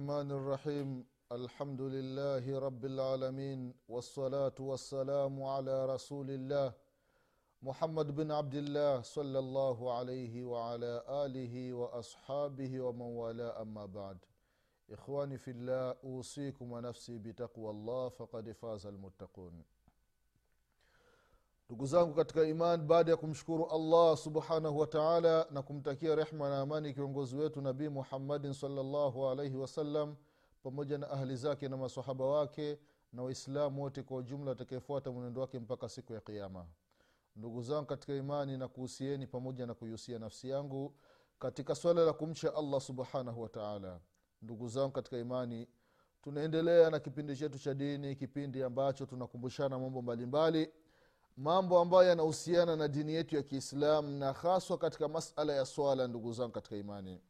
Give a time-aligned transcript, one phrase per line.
[0.00, 1.04] الرحمن الرحيم.
[1.32, 6.72] الحمد لله رب العالمين والصلاة والسلام على رسول الله
[7.62, 13.62] محمد بن عبد الله صلى الله عليه وعلى آله وأصحابه ومن والاه.
[13.62, 14.18] أما بعد
[14.90, 19.64] إخواني في الله أوصيكم ونفسي بتقوى الله فقد فاز المتقون.
[21.70, 26.60] Ndugu zangu katika iman baada ya kumshukuru allah subhanahu wa taala na kumtakia rehma na
[26.60, 30.16] amani kiongozi wetu nabii muhammadin salllahu alaihi wasallam
[30.62, 32.78] pamoja na ahli zake na masahaba wake
[33.12, 36.66] na waislamu wote kwa ujumla watakaefuata mwenendo wake mpaka siku ya kiama
[37.36, 40.94] ndugu zangu katika imani na kuhusieni pamoja na kuihusia nafsi yangu
[41.38, 44.00] katika swala la kumcha allah subhanahu wataala
[44.42, 45.68] ndugu zangu katika imani
[46.22, 50.70] tunaendelea na kipindi chetu cha dini kipindi ambacho tunakumbushana mambo mbalimbali
[51.40, 56.32] mambo ambayo yanahusiana na dini yetu ya kiislam na haswa katika masala ya swala ndugu
[56.32, 57.20] zangu katika imani.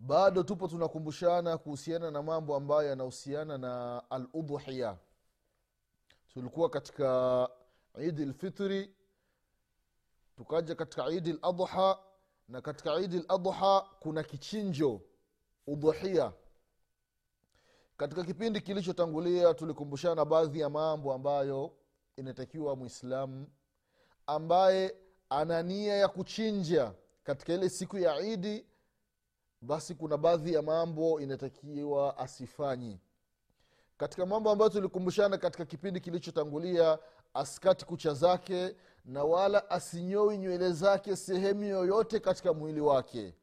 [0.00, 4.96] Bado tupo tunakumbushana kuhusiana na mambo ambayo yanahusiana na aludhuhiya
[6.34, 7.48] tulikuwa katika
[7.98, 8.94] idi lfitri
[10.36, 11.98] tukaja katika idi ladha
[12.48, 15.00] na katika idi ladha kuna kichinjo
[15.66, 16.32] udhuhia
[17.96, 21.72] katika kipindi kilichotangulia tulikumbushana baadhi ya mambo ambayo
[22.16, 23.46] inatakiwa mwislamu
[24.26, 24.94] ambaye
[25.28, 26.92] ana nia ya kuchinja
[27.24, 28.66] katika ile siku ya idi
[29.60, 33.00] basi kuna baadhi ya mambo inatakiwa asifanyi
[33.96, 36.98] katika mambo ambayo tulikumbushana katika kipindi kilichotangulia
[37.34, 43.34] asikati kucha zake na wala asinyoi nywele zake sehemu yoyote katika mwili wake.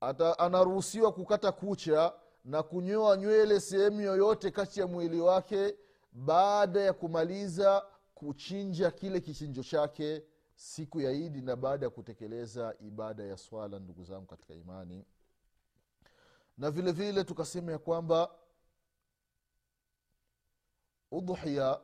[0.00, 2.12] Ata, anaruhusiwa kukata kucha
[2.44, 5.76] na kunyoa nywele sehemu yoyote kati ya mwili wake
[6.12, 10.22] baada ya kumaliza kuchinja kile kichinjo chake
[10.54, 15.04] siku ya idi na baada ya kutekeleza ibada ya swala ndugu zangu katika imani.
[16.58, 18.30] Na vile vile tukasema ya kwamba
[21.10, 21.80] udhuhia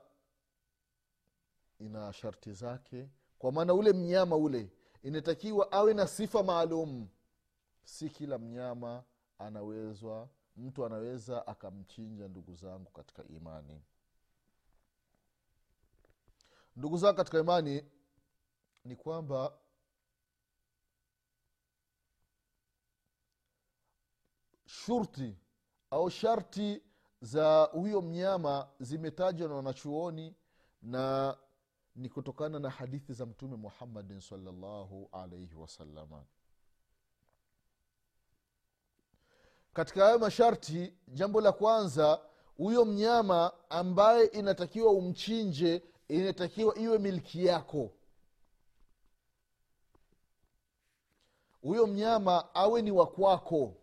[1.78, 3.08] ina sharti zake.
[3.38, 4.70] Kwa maana ule mnyama ule
[5.02, 7.08] inatakiwa awe na sifa maalum.
[7.84, 9.04] Si kila mnyama
[9.38, 13.82] anawezwa mtu anaweza akamchinja ndugu zangu katika imani
[16.76, 17.84] ndugu zangu katika imani
[18.84, 19.58] ni kwamba
[24.66, 25.36] shurti
[25.90, 26.82] au sharti
[27.20, 30.34] za huyo mnyama zimetajwa na wanachuoni
[30.82, 31.36] na
[31.96, 36.24] ni kutokana na hadithi za mtume muhammadin salllahu alaihi wasalama
[39.72, 42.20] katika hayo masharti jambo la kwanza
[42.56, 47.90] huyo mnyama ambaye inatakiwa umchinje inatakiwa iwe milki yako.
[51.62, 53.74] Huyo mnyama awe ni wakwako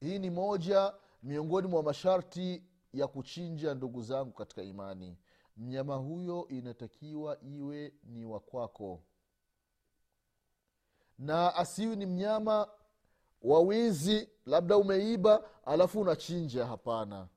[0.00, 2.62] hii ni moja miongoni mwa masharti
[2.92, 5.16] ya kuchinja ndugu zangu katika imani.
[5.56, 9.02] Mnyama huyo inatakiwa iwe ni wakwako
[11.18, 12.68] na asiwi ni mnyama
[13.42, 17.28] wa wizi labda umeiba alafu unachinja hapana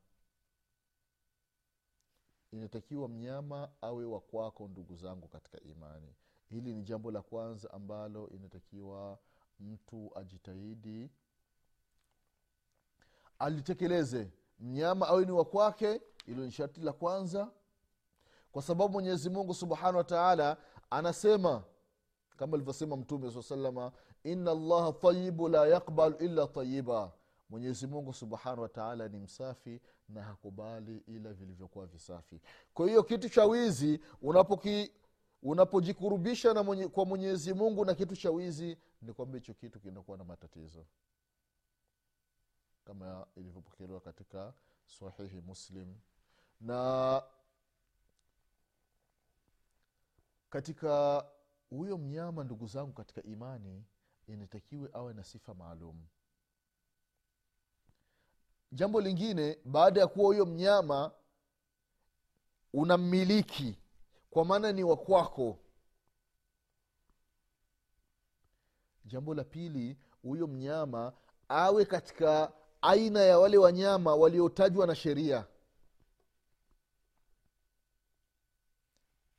[2.52, 6.16] inatakiwa mnyama awe wa kwako ndugu zangu katika imani.
[6.50, 9.20] Hili ni jambo la kwanza ambalo inatakiwa
[9.60, 11.10] mtu ajitahidi
[13.40, 14.32] alitekeleze.
[14.60, 17.52] Mnyama awe ni wa kwake ilo ni sharti la kwanza
[18.52, 20.58] kwa sababu mwenyezi mungu subhanahu wa taala
[20.90, 21.64] anasema
[22.38, 23.92] kama alivyosema mtume saa salama
[24.24, 27.12] ina llaha tayibu la yakbalu illa tayiba
[27.52, 32.42] mwenyezi mungu subhanahu wataala ni msafi na hakubali ila vilivyokuwa visafi.
[32.74, 34.92] Kwa hiyo kitu cha wizi unapoki
[35.44, 40.18] unapojikurubisha na mwenye, kwa mwenyezi mungu na kitu cha wizi ni kwamba hicho kitu kinakuwa
[40.18, 40.86] na matatizo.
[42.86, 44.54] Kama ilivyopokelewa katika
[44.86, 45.96] sahihi muslim.
[46.62, 47.24] Na
[50.50, 51.26] katika
[51.70, 53.84] huyo mnyama ndugu zangu katika imani
[54.28, 56.06] inatakiwe awe na sifa maalum
[58.72, 61.12] jambo lingine baada ya kuwa huyo mnyama
[62.74, 63.78] unammiliki.
[64.30, 65.60] Kwa maana ni wakwako
[69.06, 71.14] jambo la pili huyo mnyama
[71.50, 75.48] awe katika aina ya wale wanyama waliotajwa na sheria.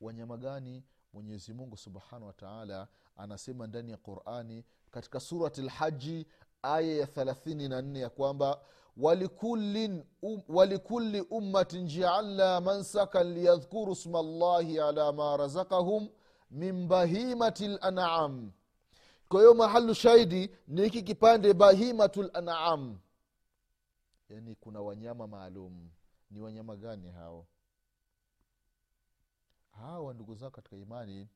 [0.00, 0.84] Wanyama gani?
[1.12, 6.26] Mwenyezi mungu subhanahu wa taala anasema ndani ya qurani katika surati lhaji
[6.62, 8.60] aya ya thelathini na nne ya kwamba
[8.96, 16.08] walikulli um, walikulli ummatin jaalna mansakan liyadhkuru sma llahi ala ma razakahum
[16.50, 18.52] min bahimati lanam
[19.28, 22.98] kwa hiyo mahalu shahidi ni hiki kipande bahimatu lanam
[24.28, 25.90] yaani kuna wanyama maalum.
[26.30, 27.46] Ni wanyama gani hao?
[29.70, 31.28] Hawa ndugu zao katika imani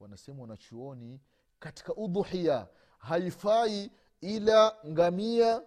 [0.00, 1.20] wanasema wanachuoni
[1.58, 2.68] katika udhuhia
[2.98, 3.90] haifai
[4.22, 5.62] ila ngamia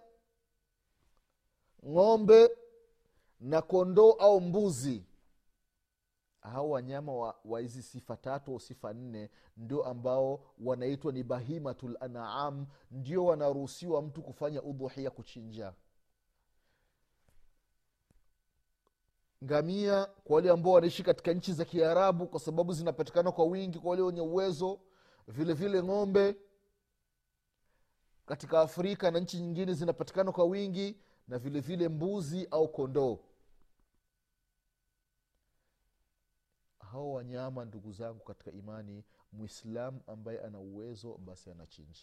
[1.86, 2.50] ng'ombe
[3.40, 5.04] na kondoo au mbuzi.
[6.40, 12.66] Hao wanyama wa hizi sifa tatu au sifa nne ndio ambao wanaitwa ni bahimatul anam
[12.90, 15.72] ndio wanaruhusiwa mtu kufanya udhuhia kuchinja.
[19.44, 23.90] Ngamia kwa wale ambao wanaishi katika nchi za kiarabu kwa sababu zinapatikana kwa wingi kwa
[23.90, 24.80] wale wenye uwezo
[25.28, 26.36] vile vile ng'ombe
[28.26, 30.96] katika afrika na nchi nyingine zinapatikana kwa wingi
[31.28, 33.18] na vile vile mbuzi au kondoo.
[36.78, 42.00] Hao wanyama ndugu zangu katika imani mwislamu ambaye ana uwezo basi anachinja.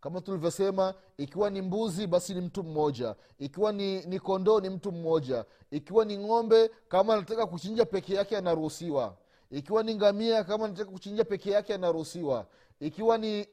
[0.00, 3.16] Kama tulivyosema ikiwa ni mbuzi basi ni mtu mmoja.
[3.38, 5.44] Ikiwa ni, ni kondoo ni mtu mmoja.
[5.70, 9.16] Ikiwa ni ng'ombe kama anataka kuchinja peke yake anaruhusiwa.
[9.50, 12.46] Ikiwa ni ngamia kama anataka kuchinja peke yake anaruhusiwa.
[12.80, 13.46] Ikiwa ni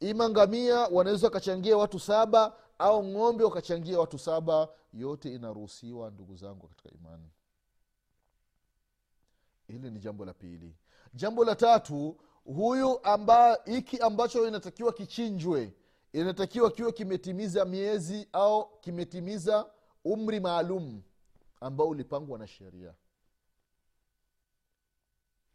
[0.00, 6.68] ima ngamia wanaweza wakachangia watu saba au ng'ombe wakachangia watu saba yote inaruhusiwa ndugu zangu
[6.68, 7.30] katika imani.
[9.66, 10.74] Hili ni jambo la pili.
[11.14, 15.74] Jambo la tatu huyu amba hiki ambacho inatakiwa kichinjwe
[16.12, 19.70] inatakiwa kiwe kimetimiza miezi au kimetimiza
[20.04, 21.02] umri maalum
[21.60, 22.94] ambao ulipangwa na sheria.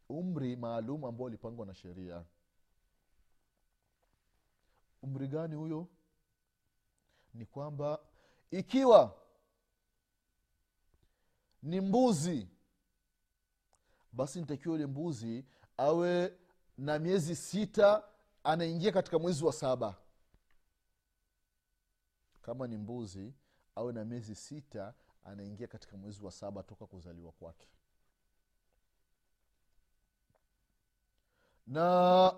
[0.09, 2.24] Umri maalum ambao ulipangwa na sheria
[5.05, 5.87] umri gani huyo?
[7.33, 7.99] Ni kwamba
[8.51, 9.21] ikiwa
[11.63, 12.47] ni mbuzi
[14.11, 15.45] basi nitakiwa yule mbuzi
[15.77, 16.33] awe
[16.77, 18.03] na miezi sita
[18.43, 19.95] anaingia katika mwezi wa saba.
[22.41, 23.33] Kama ni mbuzi
[23.75, 24.93] awe na miezi sita
[25.23, 27.67] anaingia katika mwezi wa saba toka kuzaliwa kwake.
[31.67, 32.33] Na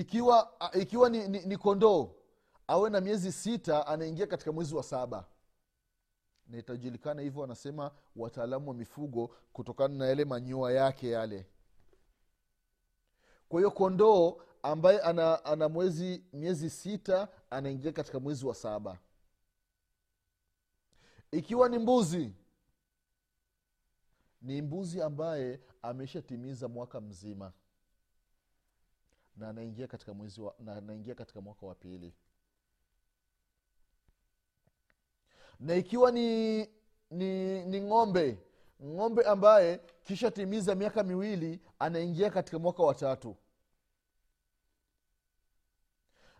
[0.00, 2.10] ikiwa ikiwa ni, ni, ni kondoo
[2.66, 5.24] awe na miezi sita anaingia katika mwezi wa saba.
[6.46, 11.46] Na itajulikana hivyo wanasema wataalamu wa mifugo kutokana na yale manyua yake yale.
[13.48, 18.98] Kwa hiyo kondoo ambaye ana, ana mwezi miezi sita anaingia katika mwezi wa saba.
[21.30, 22.32] Ikiwa ni mbuzi
[24.42, 27.52] ni mbuzi ambaye ameshatimiza mwaka mzima
[29.36, 32.14] na anaingia katika mwezi wa, na anaingia katika mwaka wa pili.
[35.60, 36.58] Na ikiwa ni
[37.10, 38.38] ni ni ng'ombe
[38.84, 43.36] ng'ombe ambaye kisha timiza miaka miwili anaingia katika mwaka wa tatu.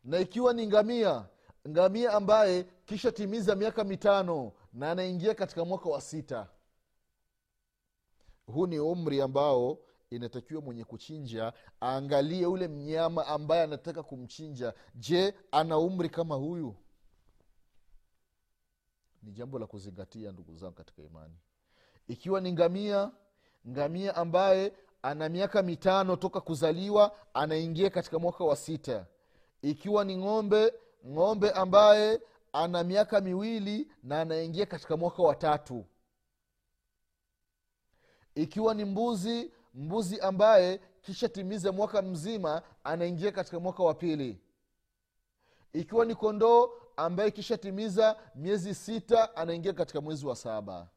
[0.04, 1.28] Na ikiwa ni ngamia
[1.68, 6.48] ngamia ambaye kisha timiza miaka mitano na anaingia katika mwaka wa sita.
[8.46, 9.78] Huu ni umri ambao
[10.10, 14.74] inatakiwa mwenye kuchinja aangalie ule mnyama ambaye anataka kumchinja.
[14.94, 16.76] Je ana umri kama huyu?
[19.22, 21.34] Ni jambo la kuzingatia ndugu zangu katika imani.
[22.08, 23.10] Ikiwa ni ngamia
[23.68, 24.72] ngamia ambaye
[25.02, 29.06] ana miaka mitano toka kuzaliwa anaingia katika mwaka wa sita.
[29.62, 30.72] Ikiwa ni ng'ombe
[31.06, 32.20] ng'ombe ambaye
[32.52, 35.86] ana miaka miwili na anaingia katika mwaka wa tatu.
[38.34, 44.40] Ikiwa ni mbuzi mbuzi ambaye kisha timize mwaka mzima anaingia katika mwaka wa pili.
[45.72, 50.88] Ikiwa ni kondoo ambaye kisha timiza miezi sita anaingia katika mwezi wa saba.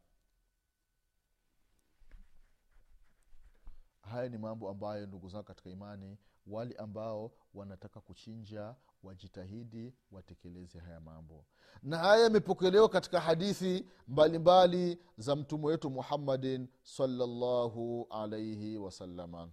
[4.01, 6.17] Haya ni mambo ambayo ndugu zangu katika imani
[6.47, 11.45] wale ambao wanataka kuchinja wajitahidi watekeleze haya mambo.
[11.83, 19.49] Na haya yamepokelewa katika hadithi mbalimbali mbali za mtume wetu muhammadin salllahu alaihi wasalama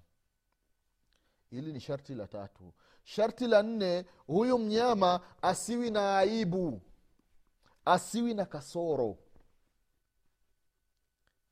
[1.51, 2.73] hili ni sharti la tatu.
[3.05, 6.83] Sharti la nne huyu mnyama asiwi na aibu
[7.85, 9.19] asiwi na kasoro.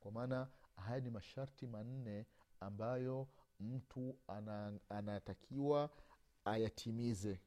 [0.01, 2.27] Kwa maana haya ni masharti manne
[2.61, 3.29] ambayo
[3.61, 5.91] mtu ana, anatakiwa
[6.45, 7.41] ayatimize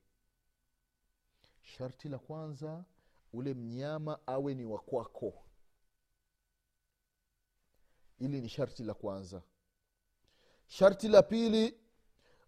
[1.68, 2.84] sharti la kwanza
[3.34, 5.34] ule mnyama awe ni wakwako
[8.20, 9.42] ili ni sharti la kwanza.
[10.68, 11.80] Sharti la pili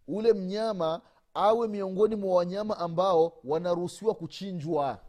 [0.08, 1.02] ule mnyama
[1.34, 5.06] awe miongoni mwa wanyama ambao wanaruhusiwa kuchinjwa.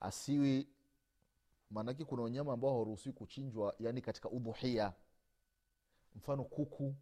[0.00, 0.68] Asiwi
[1.70, 4.92] maanake kuna wanyama ambao hawaruhusiwi kuchinjwa yani katika udhuhia.
[6.14, 6.94] Mfano kuku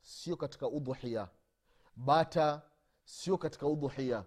[0.00, 1.28] sio katika udhuhia
[1.96, 2.62] bata
[3.04, 4.24] sio katika udhuhia.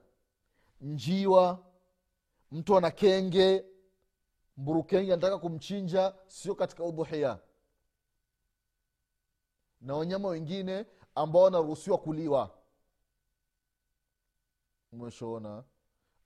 [0.81, 1.65] Njiwa
[2.51, 3.65] mtu ana kenge
[4.57, 7.39] mburukenge anataka kumchinja sio katika udhuhia.
[9.81, 12.57] Na wanyama wengine ambao wanaruhusiwa kuliwa.
[14.91, 15.63] Umeshaona?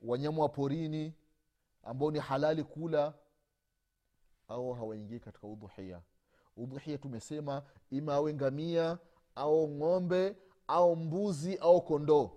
[0.01, 1.13] Wanyama wa porini
[1.84, 3.13] ambao ni halali kula
[4.48, 6.01] au hawaingii katika udhuhia.
[6.58, 8.98] Udhuhia tumesema ima awe ngamia
[9.36, 10.36] au ng'ombe
[10.70, 12.30] au mbuzi au kondoo.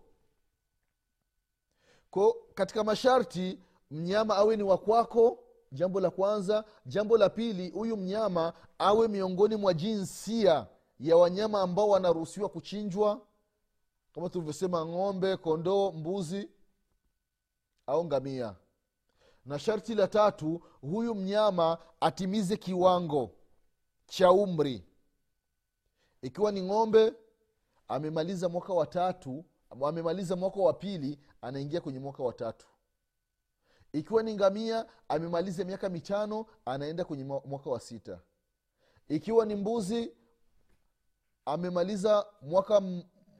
[2.10, 3.58] Ko katika masharti
[3.90, 5.38] mnyama awe ni wakwako
[5.72, 6.64] jambo la kwanza.
[6.86, 10.66] Jambo la pili huyu mnyama awe miongoni mwa jinsia
[11.00, 13.20] ya wanyama ambao wanaruhusiwa kuchinjwa.
[14.14, 16.48] Kama tulivyosema ng'ombe kondoo mbuzi
[17.86, 18.54] au ngamia.
[19.46, 23.30] Na sharti la tatu huyu mnyama atimize kiwango
[24.06, 24.84] cha umri.
[26.22, 27.12] Ikiwa ni ng'ombe
[27.88, 32.66] amemaliza mwaka wa tatu amemaliza mwaka wa pili anaingia kwenye mwaka wa tatu.
[33.92, 38.20] Ikiwa ni ngamia amemaliza miaka mitano anaenda kwenye mwaka wa sita.
[39.08, 40.12] Ikiwa ni mbuzi
[41.44, 42.80] amemaliza mwaka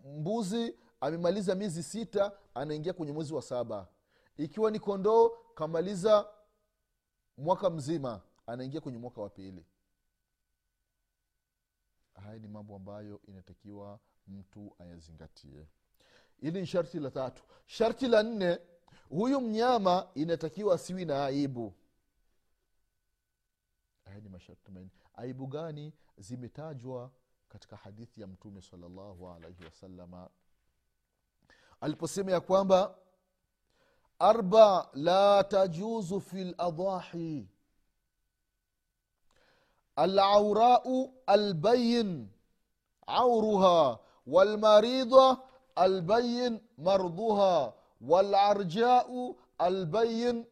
[0.05, 3.89] mbuzi amemaliza miezi sita anaingia kwenye mwezi wa saba.
[4.37, 6.29] Ikiwa ni kondoo kamaliza
[7.39, 9.67] mwaka mzima anaingia kwenye mwaka wa pili.
[12.15, 15.67] Haya ni mambo ambayo inatakiwa mtu ayazingatie.
[16.41, 17.43] Hili ni sharti la tatu.
[17.67, 18.59] Sharti la nne
[19.09, 21.75] huyu mnyama inatakiwa asiwi na aibu.
[24.05, 24.91] Haya ni masharti manne.
[25.15, 27.11] Aibu gani zimetajwa
[27.49, 30.31] katika hadithi ya mtume salallahu alaihi wasalama
[31.81, 32.99] aliposema ya kwamba
[34.19, 37.49] arba la tajuzu fi ladahi
[39.97, 42.29] alaurau albayin
[43.07, 45.39] auruha walmaridha
[45.75, 50.47] albayin marduha walarjau albayin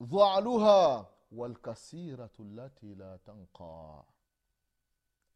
[0.00, 4.04] dhaluha walkasiratu lati la tanqa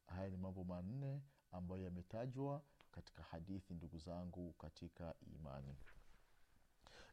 [0.07, 2.63] haya ni mambo manne ambayo yametajwa
[2.93, 5.77] katika hadithi ndugu zangu katika imani.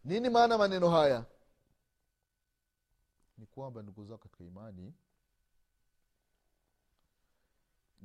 [0.03, 1.25] Nini maana maneno haya?
[3.37, 4.93] Ni kwamba ndugu zao katika imani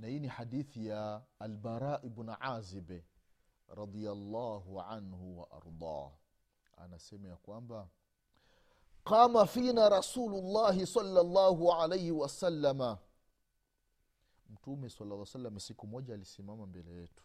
[0.02, 3.04] na hii ni hadithi ya albara ibn azibe
[3.68, 6.10] radiallahu anhu waardah
[6.76, 7.88] anasema ya kwamba
[9.04, 12.98] qama fina rasulullahi salllahu alaihi wasalama
[14.50, 17.22] mtume salaa salam siku moja alisimama mbele yetu.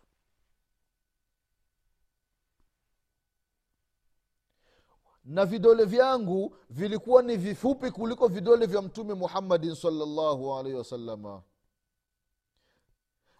[5.25, 11.43] Na vidole vyangu vilikuwa ni vifupi kuliko vidole vya mtume muhammadin salllahu alaihi wasalama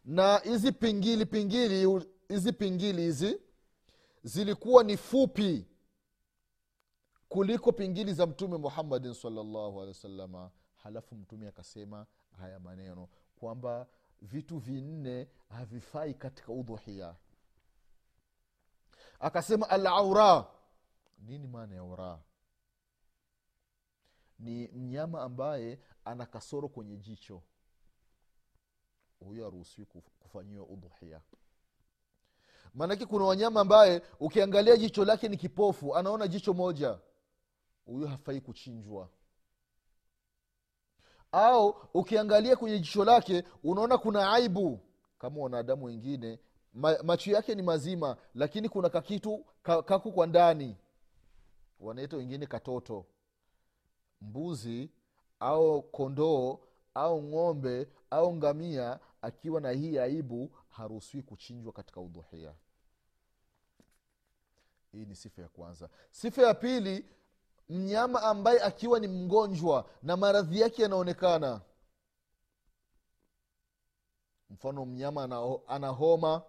[0.07, 3.41] na hizi pingili pingili hizi pingili hizi
[4.23, 5.67] zilikuwa ni fupi
[7.29, 12.05] kuliko pingili za mtume muhammadin salllahu alehi wasalama halafu mtume akasema
[12.37, 13.09] haya maneno
[13.39, 13.87] kwamba
[14.21, 17.15] vitu vinne havifai katika udhuhia.
[19.19, 20.45] Akasema alaura.
[21.19, 22.19] Nini maana ya ura
[24.39, 27.43] ni mnyama ambaye ana kasoro kwenye jicho
[29.19, 29.87] huyo haruhusiwi
[30.19, 31.21] kufanyiwa udhuhia.
[32.73, 36.99] Maanake kuna wanyama ambaye ukiangalia jicho lake ni kipofu anaona jicho moja
[37.85, 39.09] huyo hafai kuchinjwa.
[41.31, 44.79] Au ukiangalia kwenye jicho lake unaona kuna aibu
[45.19, 46.39] kama wanadamu wengine.
[46.73, 50.77] Ma, macho yake ni mazima lakini kuna kakitu ka, kaku kwa ndani.
[51.79, 53.05] Wanaita wengine katoto.
[54.21, 54.89] Mbuzi
[55.39, 56.59] au kondoo
[56.93, 62.53] au ng'ombe au ngamia akiwa na hii aibu haruhusiwi kuchinjwa katika udhuhia.
[64.91, 65.89] Hii ni sifa ya kwanza.
[66.11, 67.05] Sifa ya pili
[67.69, 71.61] mnyama ambaye akiwa ni mgonjwa na maradhi yake yanaonekana.
[74.49, 75.23] Mfano mnyama
[75.67, 76.41] ana, homa.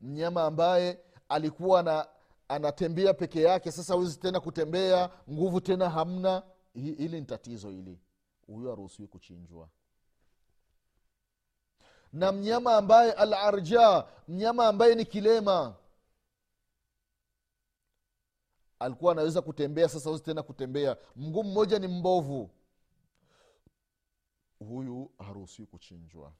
[0.00, 2.08] Mnyama ambaye alikuwa na
[2.48, 6.42] anatembea peke yake sasa hawezi tena kutembea nguvu tena hamna.
[6.74, 7.98] Hili ni tatizo hili.
[8.46, 9.68] Huyo haruhusiwi kuchinjwa
[12.14, 15.76] na mnyama ambaye al arja mnyama ambaye ni kilema.
[18.78, 20.96] Alikuwa anaweza kutembea sasa wezi tena kutembea.
[21.16, 22.50] Mguu mmoja ni mbovu.
[24.58, 26.32] Huyu haruhusiwi kuchinjwa.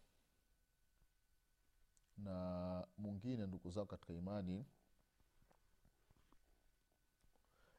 [2.16, 4.64] Na mwingine ndugu zao katika imani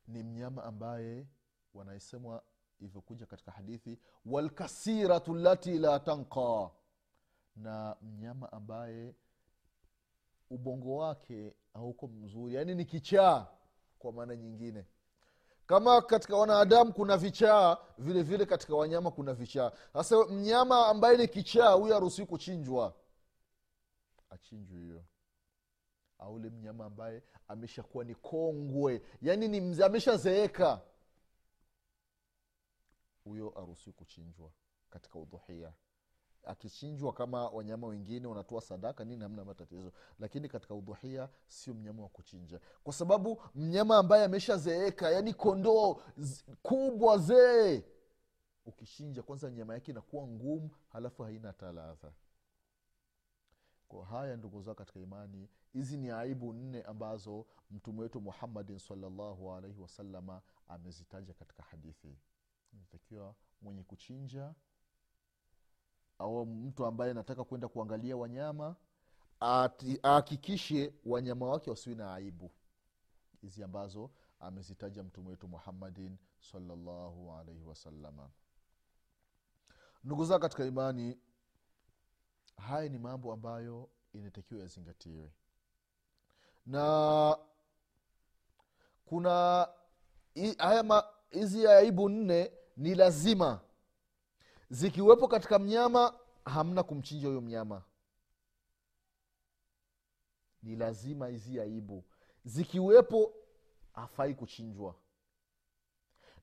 [0.08, 1.28] ni mnyama ambaye
[1.74, 2.44] wanaesemwa
[2.80, 6.72] ilivyokuja katika hadithi walkasiratu lati la tanqa
[7.56, 9.16] na mnyama ambaye
[10.50, 12.56] ubongo wake hauko mzuri.
[12.56, 13.48] Yaani ni kichaa
[14.00, 14.86] kwa maana nyingine.
[15.68, 19.72] Kama katika wanadamu kuna vichaa vile vile katika wanyama kuna vichaa.
[19.94, 22.96] Sasa mnyama ambaye ni kichaa huyo haruhusiwi kuchinjwa.
[24.30, 25.06] Achinjwe hiyo.
[26.20, 29.02] Au ule mnyama ambaye ameshakuwa ni kongwe.
[29.22, 30.82] Yaani ni ameshazeeka.
[33.24, 34.52] Huyo aruhusiwi kuchinjwa
[34.90, 35.74] katika udhuhia
[36.48, 39.92] akichinjwa kama wanyama wengine wanatoa sadaka nini hamna matatizo.
[40.20, 42.60] Lakini katika udhuhia sio mnyama wa kuchinja.
[42.84, 46.02] Kwa sababu mnyama ambaye ameshazeeka yani kondoo
[46.62, 47.84] kubwa zee.
[48.66, 52.12] Ukichinja kwanza nyama yake inakuwa ngumu halafu haina taladha
[53.88, 59.52] kwa haya ndugu zao katika imani hizi ni aibu nne ambazo mtume wetu muhammadin salllahu
[59.54, 62.18] alaihi wasalama amezitaja katika hadithi.
[62.74, 64.54] Inatakiwa mwenye kuchinja
[66.20, 68.76] au mtu ambaye anataka kwenda kuangalia wanyama
[70.04, 72.52] ahakikishe wanyama wake wasiwi na aibu.
[73.42, 78.30] Hizi ambazo amezitaja mtume wetu muhammadin salllahu alaihi wasalama
[80.04, 81.18] ndugu zao katika imani
[82.58, 85.32] haya ni mambo ambayo inatakiwa yazingatiwe.
[86.66, 87.38] Na
[89.06, 89.68] kuna
[90.34, 90.58] hi-
[91.32, 93.62] hizi aibu nne ni lazima
[94.70, 96.14] zikiwepo katika mnyama
[96.46, 97.84] hamna kumchinja huyo mnyama.
[100.64, 102.04] Ni lazima hizi aibu.
[102.46, 103.34] Zikiwepo
[103.94, 104.96] hafai kuchinjwa.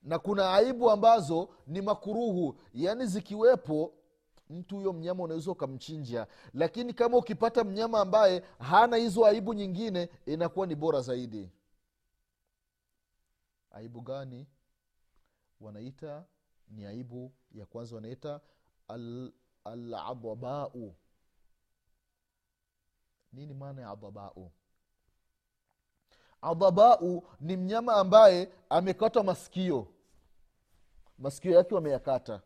[0.03, 2.59] Na kuna aibu ambazo ni makuruhu.
[2.73, 3.93] Yaani zikiwepo
[4.49, 6.27] mtu huyo mnyama unaweza ukamchinja.
[6.53, 11.51] Lakini kama ukipata mnyama ambaye hana hizo aibu nyingine inakuwa ni bora zaidi.
[13.71, 14.47] Aibu gani?
[15.59, 16.25] Wanaita
[16.69, 18.41] ni aibu ya kwanza wanaita
[18.87, 19.31] al-
[19.63, 20.95] aladhabau
[23.33, 24.51] nini maana ya adhabau
[26.41, 29.87] adhabau ni mnyama ambaye amekatwa masikio.
[31.17, 32.41] Masikio yake wameyakata.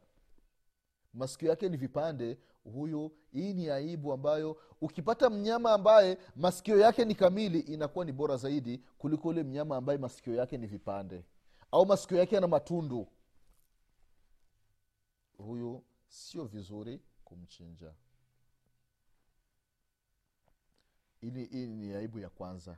[1.14, 2.38] Masikio yake ni vipande.
[2.74, 8.38] Huyu hii ni aibu ambayo ukipata mnyama ambaye masikio yake ni kamili inakuwa ni bora
[8.38, 11.24] zaidi kuliko ule mnyama ambaye masikio yake ni vipande.
[11.72, 13.08] Au masikio yake yana matundu
[15.38, 17.94] huyu sio vizuri kumchinja.
[21.22, 22.78] Ili hii ni aibu ya kwanza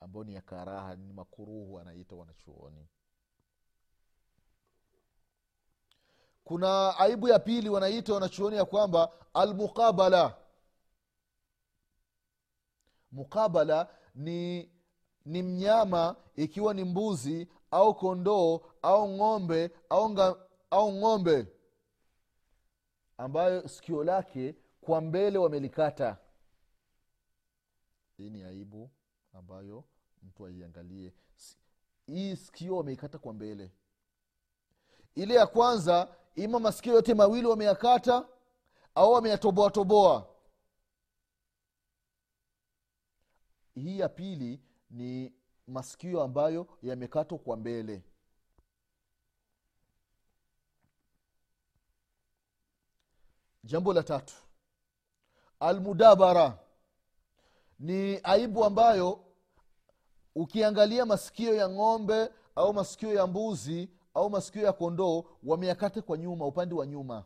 [0.00, 2.88] ambayo ni ya karaha ni makuruhu anaita wanachuoni.
[6.44, 10.36] Kuna aibu ya pili wanaita wanachuoni ya kwamba almuqabala.
[13.12, 14.70] Mukabala ni
[15.24, 20.36] ni mnyama ikiwa ni mbuzi au kondoo au ng'ombe au, nga,
[20.70, 21.46] au ng'ombe
[23.18, 26.18] ambayo sikio lake kwa mbele wamelikata.
[28.16, 28.90] Hii ni aibu
[29.32, 29.84] ambayo
[30.22, 31.12] mtu aiangalie.
[32.06, 33.72] Hii sikio wameikata kwa mbele.
[35.14, 38.28] Ile ya kwanza ima masikio yote mawili wameyakata
[38.94, 40.34] au wameyatoboatoboa
[43.74, 45.32] hii ya pili ni
[45.66, 48.02] masikio ambayo yamekatwa kwa mbele
[53.64, 54.34] jambo la tatu.
[55.60, 56.58] Almudabara
[57.78, 59.24] ni aibu ambayo
[60.34, 66.46] ukiangalia masikio ya ng'ombe au masikio ya mbuzi au masikio ya kondoo wameyakate kwa nyuma
[66.46, 67.24] upande wa nyuma.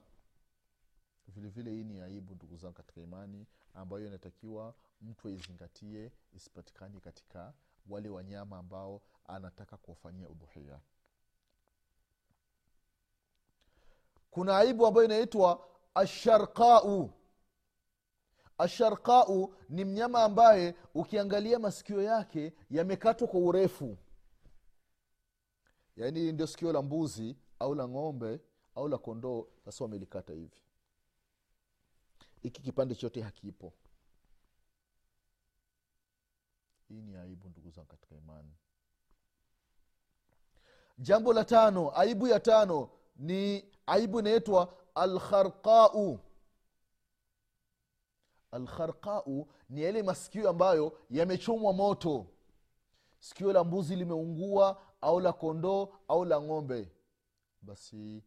[1.28, 7.52] Vile vile hii ni aibu ndugu zangu katika imani ambayo inatakiwa mtu aizingatie isipatikane katika
[7.88, 10.80] wale wanyama ambao anataka kuwafanyia udhuhia.
[14.30, 17.10] Kuna aibu ambayo inaitwa asharqau.
[18.58, 23.96] Asharqau ni mnyama ambaye ukiangalia masikio yake yamekatwa kwa urefu.
[25.96, 28.40] Yaani ndio sikio la mbuzi au la ng'ombe
[28.74, 30.60] au la kondoo sasa wamelikata hivi.
[32.42, 33.72] Hiki kipande chote hakipo.
[36.88, 38.52] Hii ni aibu ndugu zangu katika imani.
[40.98, 46.20] Jambo la tano aibu ya tano ni aibu inaitwa alkharqau.
[48.50, 52.26] Alkharqau ni yale masikio ambayo yamechomwa moto.
[53.20, 56.92] Sikio la mbuzi limeungua au la kondoo au la ng'ombe.
[57.62, 58.24] Basi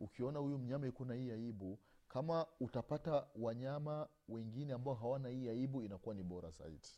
[0.00, 1.78] ukiona huyu mnyama iko na hii aibu
[2.08, 6.88] kama utapata wanyama wengine ambao hawana hii aibu inakuwa ni bora zaidi.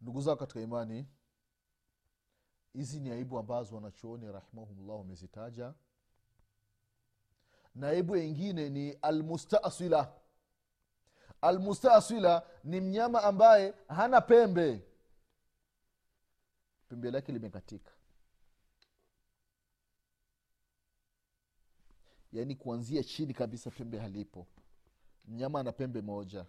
[0.00, 1.06] Ndugu zao katika imani
[2.74, 5.74] hizi ni aibu ambazo wanachuoni rahimahumllah wamezitaja.
[7.74, 10.12] Na aibu yengine ni almustasila.
[11.40, 14.82] Almustasila ni mnyama ambaye hana pembe.
[16.88, 17.92] Pembe lake limekatika.
[22.32, 24.46] Yaani kuanzia chini kabisa pembe halipo.
[25.24, 26.46] Mnyama ana pembe moja.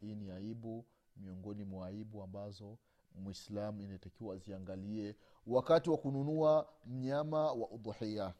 [0.00, 2.78] Hii ni aibu miongoni mwa aibu ambazo
[3.14, 8.34] mwislamu inatakiwa aziangalie wakati wa kununua mnyama wa udhuhia.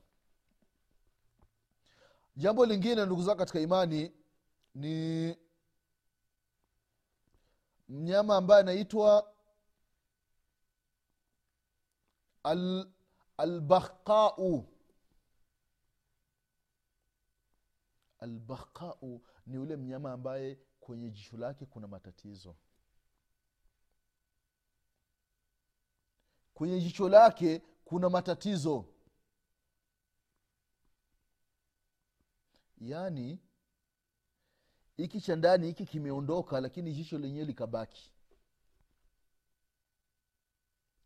[2.36, 4.12] Jambo lingine ndugu zao katika imani
[4.74, 5.36] ni
[7.88, 9.34] mnyama ambaye anaitwa
[12.42, 12.90] al,
[13.36, 14.66] albahqau
[18.18, 22.56] albahqau ni yule mnyama ambaye kwenye jisho lake kuna matatizo
[26.54, 28.84] kwenye jicho lake kuna matatizo.
[32.78, 33.38] Yaani
[34.96, 38.12] hiki cha ndani hiki kimeondoka lakini jicho lenyewe likabaki.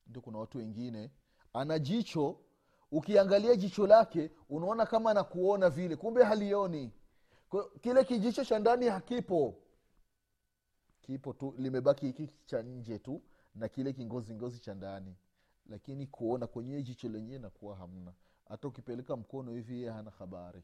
[0.07, 1.11] Ndio kuna watu wengine.
[1.53, 2.41] Ana jicho.
[2.91, 5.97] Ukiangalia jicho lake unaona kama anakuona vile.
[5.97, 6.93] Kumbe halioni.
[7.81, 9.63] Kile kijicho cha ndani hakipo.
[11.01, 13.23] Kipo tu limebaki hiki cha nje tu
[13.55, 15.17] na kile kingozi ngozi cha ndani
[15.69, 18.15] lakini kuona kwenyewe jicho lenyewe nakuwa hamna.
[18.49, 20.63] Hata ukipeleka mkono hivi yeye hana habari.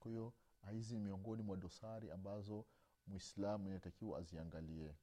[0.00, 0.32] Kwa hiyo
[0.70, 2.64] hizi ni miongoni mwa dosari ambazo
[3.06, 4.94] mwislamu inatakiwa aziangalie.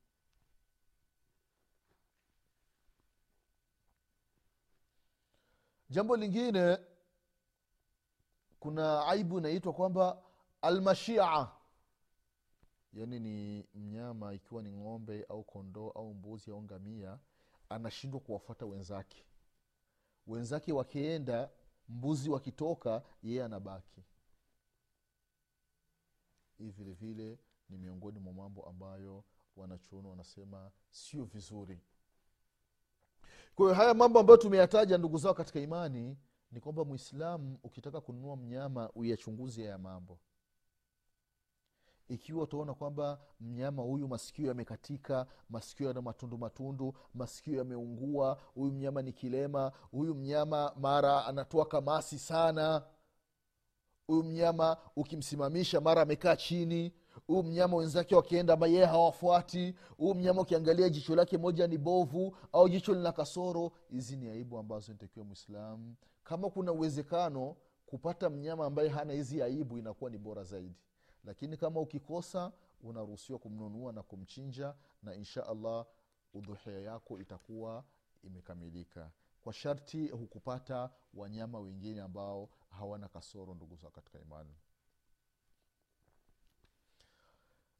[5.89, 6.77] Jambo lingine
[8.59, 10.21] kuna aibu inaitwa kwamba
[10.61, 11.47] almashia.
[12.93, 17.19] Yaani ni mnyama ikiwa ni ng'ombe au kondoo au mbuzi au ngamia
[17.71, 19.25] anashindwa kuwafuata wenzake.
[20.27, 21.49] Wenzake wakienda
[21.89, 24.03] mbuzi wakitoka yeye anabaki.
[26.57, 29.23] Hii vile vile ni miongoni mwa mambo ambayo
[29.55, 31.81] wanachuoni wanasema sio vizuri.
[33.55, 36.17] Kwa hiyo haya mambo ambayo tumeyataja ndugu zao katika imani
[36.51, 40.19] ni kwamba mwislamu ukitaka kununua mnyama uyachunguze haya mambo
[42.11, 49.01] ikiwa utaona kwamba mnyama huyu masikio yamekatika masikio yana matundu matundu masikio yameungua huyu mnyama
[49.01, 52.83] ni kilema huyu mnyama mara anatoa kamasi sana
[54.07, 56.93] huyu mnyama ukimsimamisha mara amekaa chini
[57.27, 62.35] huyu mnyama wenzake wakienda ama yeye hawafuati huyu mnyama ukiangalia jicho lake moja ni bovu
[62.53, 68.65] au jicho lina kasoro hizi ni aibu ambazo nitakiwa mwislamu kama kuna uwezekano kupata mnyama
[68.65, 70.75] ambaye hana hizi aibu inakuwa ni bora zaidi
[71.23, 72.51] lakini kama ukikosa
[72.83, 75.85] unaruhusiwa kumnunua na kumchinja na insha allah
[76.33, 77.83] udhuhia yako itakuwa
[78.23, 79.11] imekamilika.
[79.41, 84.55] Kwa sharti hukupata wanyama wengine ambao hawana kasoro ndugu zao katika imani.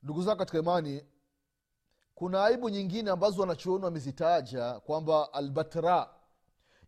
[0.03, 1.05] Ndugu zao katika imani
[2.15, 6.13] kuna aibu nyingine ambazo wanachuoni wamezitaja kwamba albatra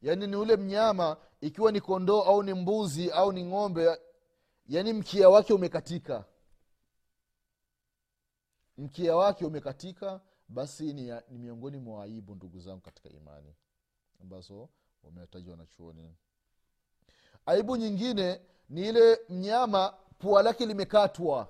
[0.01, 3.97] yaani ni ule mnyama ikiwa ni kondoo au ni mbuzi au ni ng'ombe
[4.67, 6.25] yaani mkia wake umekatika
[8.77, 13.55] mkia wake umekatika basi ni, ni miongoni mwa aibu ndugu zangu katika imani
[14.21, 14.69] ambazo
[15.03, 16.15] wametaja wanachuoni
[17.45, 21.47] aibu nyingine ni ile mnyama pua lake limekatwa.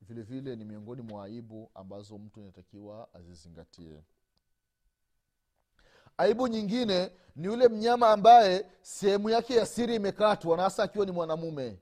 [0.00, 4.02] Vile vile ni miongoni mwa aibu ambazo mtu inatakiwa azizingatie.
[6.16, 11.12] Aibu nyingine ni yule mnyama ambaye sehemu yake ya siri imekatwa na hasa akiwa ni
[11.12, 11.78] mwanamume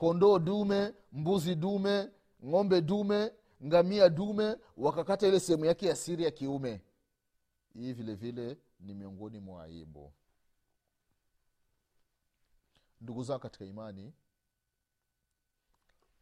[0.00, 2.10] kondoo dume mbuzi dume
[2.44, 3.32] ng'ombe dume
[3.64, 6.80] ngamia dume wakakata ile sehemu yake ya siri ya kiume.
[7.74, 10.12] Hii vile vile ni miongoni mwa aibu.
[13.00, 14.12] Ndugu zao katika imani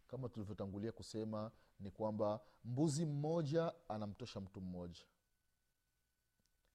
[0.07, 5.01] kama tulivyotangulia kusema ni kwamba mbuzi mmoja anamtosha mtu mmoja.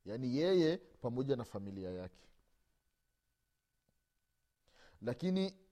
[0.06, 2.28] Yaani yeye pamoja na familia yake.
[5.02, 5.63] Lakini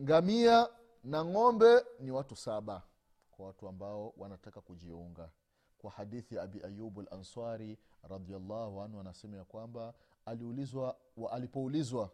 [0.00, 0.68] ngamia
[1.04, 2.82] na ng'ombe ni watu saba
[3.30, 5.30] kwa watu ambao wanataka kujiunga.
[5.78, 12.10] Kwa hadithi ya abi ayubu lansari radiallahu anhu anasema ya kwamba aliulizwa wa alipoulizwa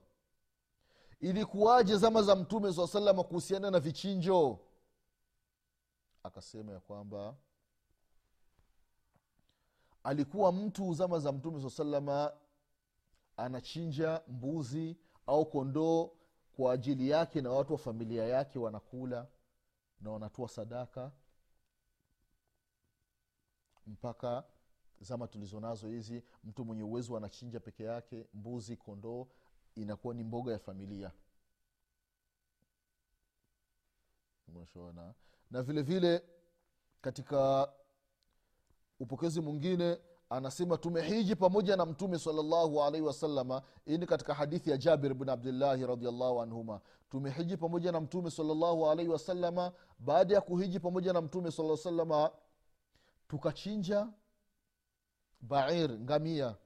[1.21, 4.59] ilikuwaje zama za mtume saa salama kuhusiana na vichinjo?
[6.23, 7.37] Akasema ya kwamba
[10.03, 12.33] alikuwa mtu zama za mtume saa salama
[13.37, 16.11] anachinja mbuzi au kondoo
[16.57, 19.27] kwa ajili yake na watu wa familia yake wanakula
[20.01, 21.13] na wanatoa sadaka
[23.87, 24.45] mpaka
[25.01, 29.27] zama tulizo nazo hizi mtu mwenye uwezo anachinja peke yake mbuzi kondoo
[29.75, 31.13] inakuwa ni mboga ya familia.
[34.73, 35.15] Shona
[35.51, 36.23] na vile vile
[37.01, 37.73] katika
[39.01, 39.99] upokezi mwingine
[40.31, 45.29] anasema tumehiji pamoja na mtume salllahu alaihi wasalama hii ni katika hadithi ya jabir bn
[45.29, 46.81] abdillahi radiallahu anhuma.
[47.11, 52.31] Tumehiji pamoja na mtume salllahu wasalama baada ya kuhiji pamoja na mtume saa salama
[53.29, 54.09] tukachinja
[55.41, 56.57] bair ngamia.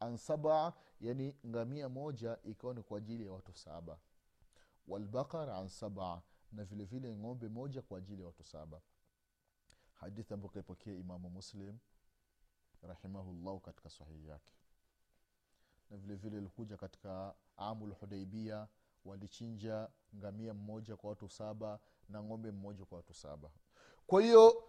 [0.00, 3.98] An sabaa yani ngamia moja ikawa ni kwa ajili ya watu saba.
[4.88, 6.20] Walbakar an sabaa
[6.52, 8.80] na vilevile vile ng'ombe moja kwa ajili ya watu saba.
[9.92, 11.78] Hadithi ambayo kaipokea imamu muslim
[12.82, 14.52] rahimahullahu katika sahihi yake.
[15.90, 18.68] Na vile vile katika amul hudaibia
[19.04, 23.50] walichinja ngamia mmoja kwa watu saba na ng'ombe mmoja kwa watu saba.
[24.06, 24.62] Kwa hiyo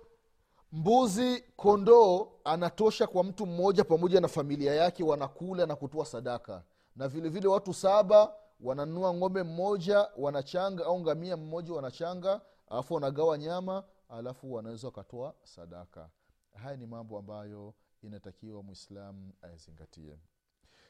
[0.72, 6.63] mbuzi kondoo anatosha kwa mtu mmoja pamoja na familia yake wanakula na kutoa sadaka.
[6.95, 13.38] Na vile vile watu saba wananunua ng'ombe mmoja wanachanga au ngamia mmoja wanachanga alafu wanagawa
[13.38, 16.10] nyama alafu wanaweza wakatoa sadaka.
[16.54, 20.20] Haya ni mambo ambayo inatakiwa mwislamu ayazingatie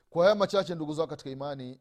[0.10, 1.80] kwa haya machache ndugu zao katika imani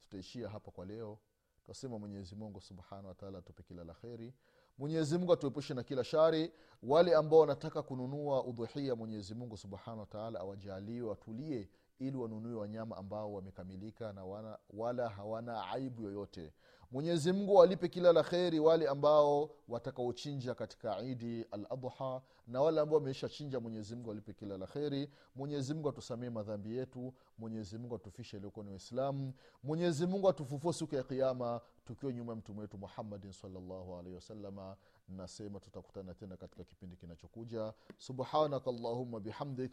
[0.00, 1.18] tutaishia hapa kwa leo.
[1.64, 4.34] Twasema mwenyezimungu subhanahu wataala atupe kila la kheri.
[4.78, 6.52] Mwenyezimungu atuepushe na kila shari.
[6.82, 14.12] Wale ambao wanataka kununua udhuhia mwenyezimungu subhanahu wataala awajaliwe watulie ili wanunue wanyama ambao wamekamilika
[14.12, 16.52] na wana, wala hawana aibu yoyote.
[16.90, 22.80] Mwenyezi mungu walipe kila la kheri wale ambao watakaochinja katika idi al adha na wale
[22.80, 25.10] ambao wameishachinja mwenyezimngu walipe kila la kheri.
[25.34, 27.14] Mwenyezimngu atusamie madhambi yetu.
[27.38, 32.78] Mwenyezimngu atufishe iliokuwa ni waislamu mwenyezimungu atufufue siku ya kiama tukiwa nyuma ya mtume wetu
[32.78, 34.76] muhammadin salllahu wasalama
[35.08, 37.72] nasema tutakutana tena katika kipindi kinachokuja.
[37.98, 39.72] Subhanaka allahumma bihamdik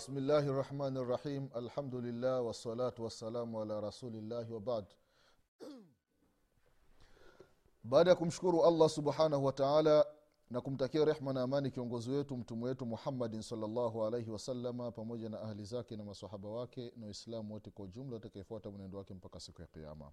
[0.00, 4.84] بسم الله الرحمن الرحيم الحمد لله والصلاة والسلام على رسول الله وبعد
[7.84, 10.06] baada ya kumshukuru allah subhanahu wataala
[10.50, 15.40] na kumtakia rehma na amani kiongozi wetu mtume wetu muhammadin salllahu alaihi wasalama pamoja na
[15.40, 19.60] ahli zake na masahaba wake na waislamu wote kwa ujumla watakaefuata mwenendo wake mpaka siku
[19.62, 20.12] ya kiama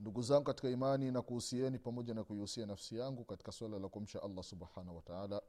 [0.00, 4.22] ndugu zangu katika imani na kuhusieni pamoja na kuihusia nafsi yangu katika swala la kumsha
[4.22, 5.42] allah subhanahu wataala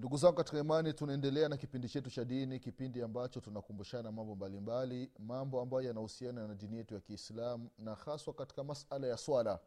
[0.00, 5.10] ndugu zangu katika imani tunaendelea na kipindi chetu cha dini kipindi ambacho tunakumbushana mambo mbalimbali
[5.18, 9.60] mambo ambayo yanahusiana na dini yetu ya kiislamu na haswa katika masala ya swala.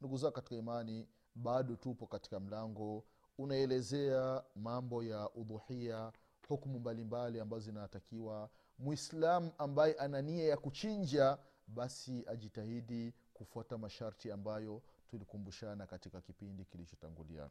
[0.00, 3.04] Ndugu zangu katika imani bado tupo katika mlango
[3.38, 6.12] unaelezea mambo ya udhuhia
[6.48, 8.50] hukumu mbalimbali ambazo zinatakiwa.
[8.78, 17.50] Mwislam ambaye ana nia ya kuchinja basi ajitahidi kufuata masharti ambayo tulikumbushana katika kipindi kilichotangulia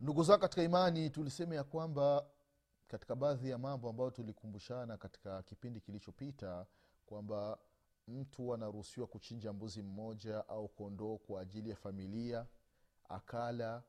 [0.00, 2.26] ndugu zangu katika imani tulisema ya kwamba
[2.88, 6.66] katika baadhi ya mambo ambayo tulikumbushana katika kipindi kilichopita
[7.06, 7.58] kwamba
[8.08, 12.46] mtu anaruhusiwa kuchinja mbuzi mmoja au kondoo kwa ajili ya familia
[13.08, 13.82] akala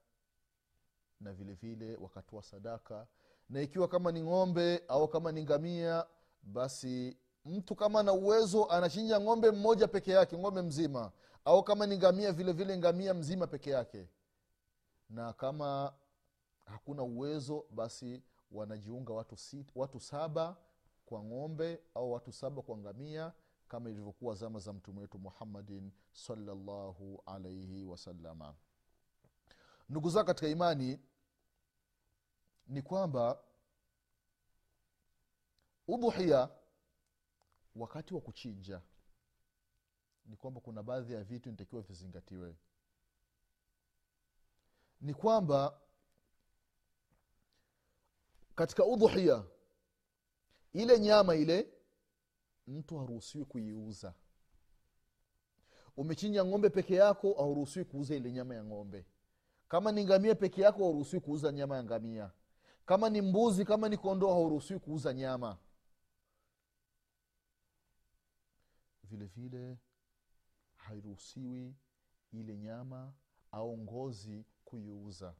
[1.19, 3.07] na vile vile wakatoa sadaka.
[3.49, 6.05] Na ikiwa kama ni ng'ombe au kama ni ngamia
[6.43, 11.11] basi mtu kama ana uwezo anachinja ng'ombe mmoja peke yake ng'ombe mzima.
[11.45, 14.07] Au kama ni ngamia vile vile ngamia mzima peke yake
[15.09, 15.93] na kama
[16.65, 20.57] hakuna uwezo basi wanajiunga watu, sit, watu saba
[21.05, 23.33] kwa ng'ombe au watu saba kwa ngamia
[23.67, 28.55] kama ilivyokuwa zama za mtume wetu muhammadin salallahu alaihi wasalama
[29.89, 30.99] ndugu zao katika imani
[32.67, 33.43] ni kwamba
[35.87, 36.49] udhuhia
[37.75, 38.81] wakati wa kuchinja
[40.25, 42.55] ni kwamba kuna baadhi ya vitu nitakiwa vizingatiwe
[45.03, 45.79] ni kwamba
[48.55, 49.43] katika udhuhia
[50.73, 51.73] ile nyama ile
[52.67, 54.13] mtu haruhusiwi kuiuza.
[55.97, 59.05] Umechinja ng'ombe peke yako hauruhusiwi kuuza ile nyama ya ng'ombe.
[59.69, 62.31] Kama ni ngamia peke yako hauruhusiwi kuuza nyama ya ngamia.
[62.85, 65.57] Kama ni mbuzi kama ni kondoo hauruhusiwi kuuza nyama.
[69.03, 69.77] Vile vile
[70.75, 71.75] hairuhusiwi
[72.33, 73.13] ile nyama
[73.51, 74.45] au ngozi
[74.77, 75.33] kuiuza.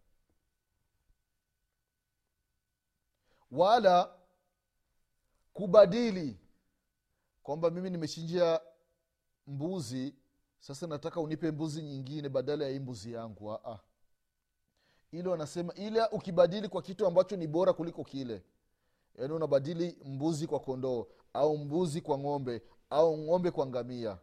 [3.52, 4.20] Wala
[5.54, 6.38] kubadili
[7.44, 8.62] kwamba mimi nimechinjia
[9.48, 10.16] mbuzi
[10.60, 13.52] sasa nataka unipe mbuzi nyingine badala ya hii mbuzi yangu.
[13.54, 13.80] Aa.
[15.12, 18.44] ile wanasema ila ukibadili kwa kitu ambacho ni bora kuliko kile
[19.16, 24.18] yaani unabadili mbuzi kwa kondoo au mbuzi kwa ng'ombe au ng'ombe kwa ngamia.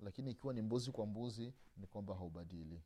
[0.00, 2.82] Lakini ikiwa ni mbuzi kwa mbuzi ni kwamba haubadili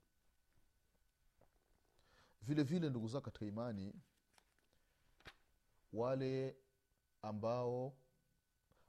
[2.48, 3.94] vile vile ndugu zao katika imani
[5.92, 6.56] wale
[7.22, 7.96] ambao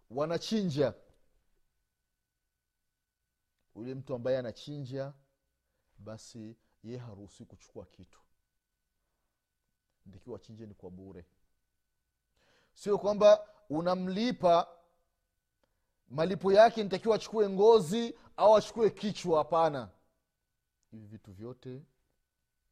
[0.09, 0.93] wanachinja.
[3.75, 5.13] Yule mtu ambaye anachinja
[5.97, 8.19] basi ye haruhusi kuchukua kitu.
[10.05, 11.25] Ndikiwa chinje ni kwa bure.
[12.73, 14.67] Sio kwamba unamlipa
[16.09, 19.89] malipo yake nitakiwa achukue ngozi au achukue kichwa hapana.
[20.91, 21.85] Hivi vitu vyote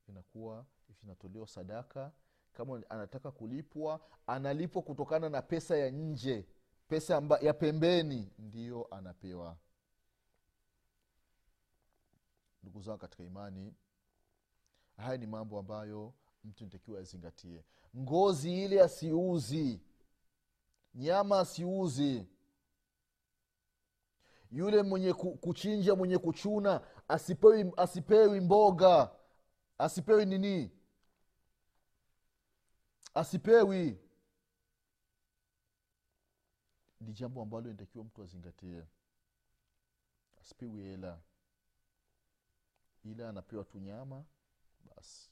[0.08, 0.66] vinakuwa
[1.04, 2.12] vinatolewa sadaka.
[2.54, 6.46] Kama anataka kulipwa analipwa kutokana na pesa ya nje.
[6.88, 9.58] Pesa amba, ya pembeni ndiyo anapewa.
[12.64, 13.74] Ndugu zangu katika imani
[14.98, 17.64] haya ni mambo ambayo mtu nitakiwa azingatie.
[17.98, 19.82] Ngozi ile asiuzi.
[20.96, 22.28] Nyama asiuzi.
[24.52, 29.12] Yule mwenye kuchinja mwenye kuchuna asipewi, asipewi mboga.
[29.78, 30.72] Asipewi nini
[33.18, 34.00] asipewi.
[37.02, 38.84] Ni jambo ambalo inatakiwa mtu azingatie.
[40.42, 41.20] Asipewi hela.
[43.04, 44.26] Ila anapewa tu nyama
[44.96, 45.32] basi.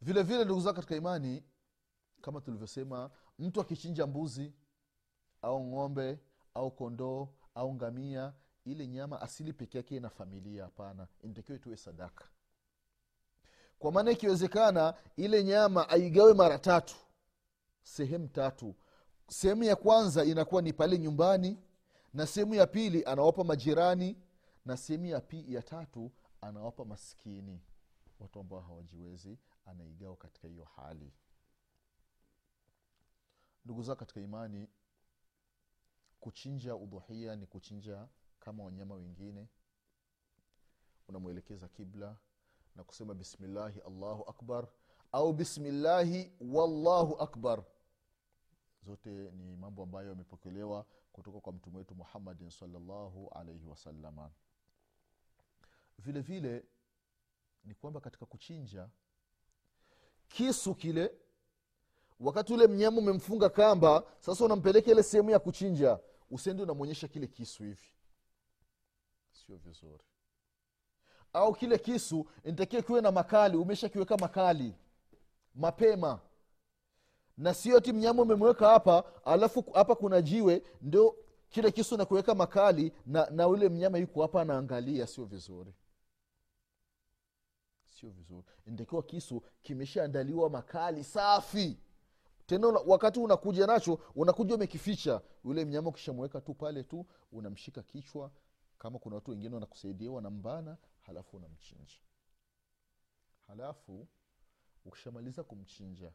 [0.00, 1.44] Vile vile ndugu zao katika imani
[2.20, 4.52] kama tulivyosema mtu akichinja mbuzi
[5.42, 6.18] au ng'ombe
[6.54, 11.08] au kondoo au ngamia ile nyama asili peke yake na familia hapana.
[11.22, 12.28] Inatakiwa ituwe sadaka
[13.82, 16.94] kwa maana ikiwezekana ile nyama aigawe mara tatu
[17.82, 18.74] sehemu tatu.
[19.28, 21.58] Sehemu ya kwanza inakuwa ni pale nyumbani
[22.14, 24.16] na sehemu ya pili anawapa majirani
[24.64, 27.60] na sehemu ya, ya tatu anawapa maskini.
[28.20, 31.12] Watu ambao hawajiwezi anaigawa katika hiyo hali.
[33.64, 34.68] Ndugu zao katika imani
[36.20, 38.08] kuchinja udhuhia ni kuchinja
[38.40, 39.48] kama wanyama wengine.
[41.08, 42.16] Unamwelekeza kibla
[42.74, 44.68] na kusema bismillahi allahu akbar
[45.12, 47.64] au bismillahi wallahu akbar.
[48.82, 54.30] Zote ni mambo ambayo yamepokelewa kutoka kwa mtume wetu muhammadin salllahu alaihi wasalama
[55.98, 56.64] vile vile
[57.64, 58.88] ni kwamba katika kuchinja
[60.28, 61.14] kisu kile
[62.20, 65.98] wakati ule mnyama umemfunga kamba sasa unampeleka ile sehemu ya kuchinja
[66.30, 67.94] usendi unamwonyesha kile kisu hivi.
[69.32, 70.04] Sio vizuri
[71.32, 74.74] au kile kisu nitakiwa kiwe na makali umeshakiweka makali
[75.54, 76.20] mapema.
[77.38, 81.16] Na sio ti mnyama umemweka hapa alafu hapa kuna jiwe ndio
[81.50, 85.74] kile kisu nakuweka makali na na ule mnyama yuko hapa anaangalia sio vizuri.
[87.84, 88.46] Sio vizuri.
[88.66, 91.78] Nitakiwa kisu kimeshaandaliwa makali safi.
[92.46, 98.30] Tena wakati unakuja nacho unakuja umekificha yule mnyama ukishamweka tu pale tu unamshika kichwa
[98.78, 100.76] kama kuna watu wengine wanakusaidia wanambana
[101.06, 101.94] halafu unamchinja.
[103.46, 104.06] Halafu
[104.84, 106.12] ukishamaliza kumchinja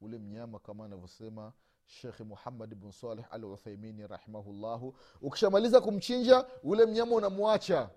[0.00, 1.52] ule mnyama kama anavyosema
[1.86, 7.90] shekhe muhammad bn saleh al uthaimini rahimahullahu ukishamaliza kumchinja ule mnyama unamwacha.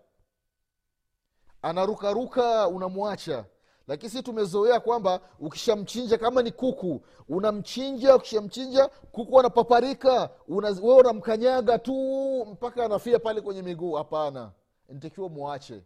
[1.61, 3.45] Anarukaruka unamwacha.
[3.87, 11.79] Lakini si tumezoea kwamba ukishamchinja kama ni kuku unamchinja ukishamchinja kuku anapaparika una, we unamkanyaga
[11.79, 11.93] tu
[12.51, 13.93] mpaka anafia pale kwenye miguu.
[13.93, 14.51] Hapana
[14.89, 15.83] ntakiwa mwache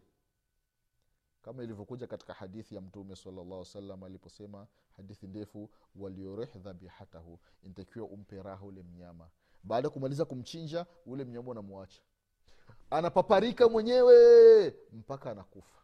[1.42, 8.64] kama ilivyokuja katika hadithi ya mtume salllah aliposema hadithi ndefu walioreh dhabihatahu ntakiwa umpe raha
[8.66, 9.28] ule mnyama.
[9.62, 12.02] Baada ya kumaliza kumchinja ule mnyama unamwacha
[12.90, 15.82] anapaparika mwenyewe mpaka anakufa.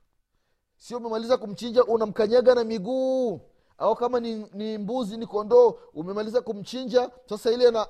[0.76, 3.40] Sio umemaliza kumchinja unamkanyaga na miguu.
[3.78, 7.86] Au kama ni, ni mbuzi ni kondoo umemaliza kumchinja sasa ile ana,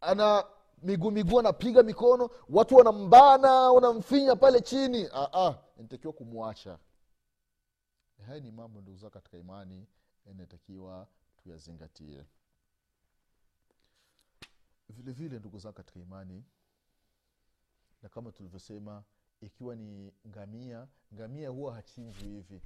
[0.00, 0.44] ana
[0.82, 5.08] miguu miguu anapiga mikono watu wanambana wanamfinya pale chini.
[5.78, 6.78] Inatakiwa kumwacha.
[8.26, 9.86] Haya ni mambo ndugu zao katika imani
[10.30, 11.06] inatakiwa
[11.42, 12.24] tuyazingatie.
[14.88, 16.44] Vile vile ndugu zao katika imani
[18.02, 19.04] na kama tulivyosema
[19.40, 22.62] ikiwa ni ngamia ngamia huwa hachinjwi hivi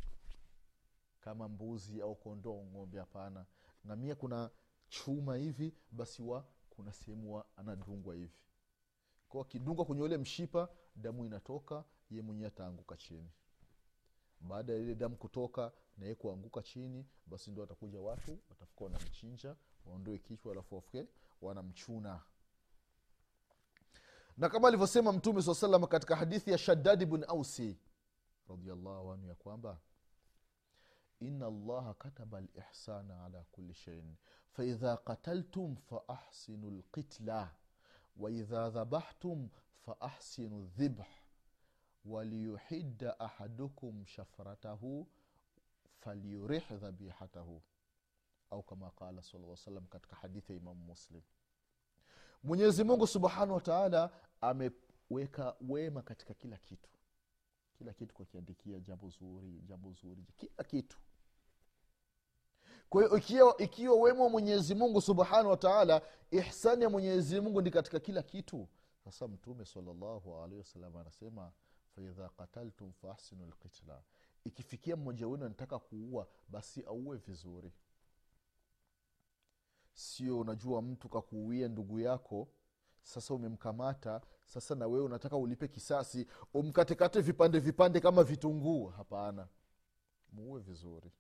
[1.21, 3.47] kama mbuzi au kondoo ng'ombe hapana.
[3.87, 4.51] Ngamia kuna
[4.89, 6.45] chuma hivi basi wa
[6.81, 8.33] kuna sehemu anadungwa hivi.
[9.29, 13.31] Kwa akidungwa kwenye ule mshipa damu inatoka ye mwenyewe ataanguka chini.
[14.41, 19.57] Baada ya ile damu kutoka na ye kuanguka chini basi ndo watakuja watu watafuka wanamchinja
[19.87, 21.07] waondoe kichwa alafu wafuke
[21.43, 22.23] wanamchuna.
[24.37, 27.79] Na kama alivyosema mtume saa salama katika hadithi ya shadadi bn ausi
[28.49, 29.81] radiallahu anhu ya kwamba
[31.21, 34.17] ina allaha kataba lihsana ala kuli shein
[34.53, 37.55] faidha qataltum faahsinu lqitla
[38.17, 39.49] waidha dhabahtum
[39.85, 41.01] faahsinu dhibh
[42.05, 45.07] waliyuhidda ahadukum shafratahu
[46.01, 47.63] falyurih dhabihatahu
[48.51, 51.23] au kama qala sala salam katika hadithi ya imamu muslim.
[52.43, 56.91] Mwenyezi mungu subhanahu wa ameweka wema katika kila kitu.
[57.79, 60.99] Kila kitu kwakiandikia jambo zuri jambo zuri kila kitu
[62.91, 67.71] kwa hiyo ikiwa, ikiwa wema wa mwenyezi mungu subhanahu wataala ihsani ya mwenyezi mungu ni
[67.71, 68.69] katika kila kitu.
[69.05, 71.53] Sasa mtume salllahu alaihi wasallam anasema
[71.95, 74.03] faidha qataltum faahsinu lqitla
[74.45, 77.73] ikifikia mmoja wenu anataka kuua basi auwe vizuri.
[79.95, 82.49] Sio unajua mtu kakuuia ndugu yako
[83.03, 88.87] sasa umemkamata sasa na wewe unataka ulipe kisasi umkatekate vipande vipande kama vitunguu.
[88.87, 89.49] Hapana.
[90.33, 91.13] Muue vizuri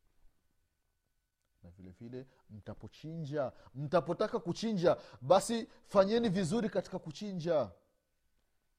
[1.63, 7.73] na vile vile mtapochinja mtapotaka kuchinja basi fanyeni vizuri katika kuchinja.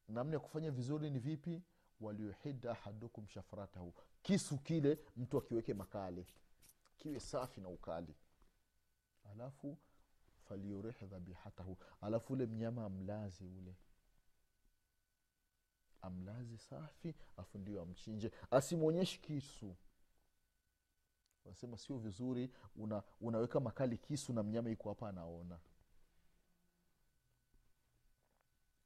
[0.07, 1.61] Namna ya kufanya vizuri ni vipi?
[1.99, 3.93] Waliohida ahadukum shafratahu.
[4.21, 6.25] Kisu kile mtu akiweke makali.
[6.97, 8.15] Kiwe safi na ukali.
[9.32, 9.77] Alafu
[10.47, 13.75] falyurih dhabihatahu alafu ule mnyama amlazi ule.
[16.01, 18.32] Amlazi safi afu ndio amchinje.
[18.51, 19.75] Asimwonyeshi kisu
[21.45, 25.59] wanasema sio vizuri una, unaweka makali kisu na mnyama iko hapa anaona.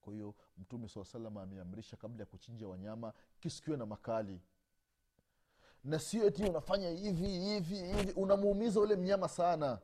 [0.01, 4.41] Kwa hiyo mtume saa salama ameamrisha kabla ya kuchinja wanyama kisu kiwe na makali.
[5.83, 9.79] Na sio eti unafanya hivi hivi hivi unamuumiza ule mnyama sana.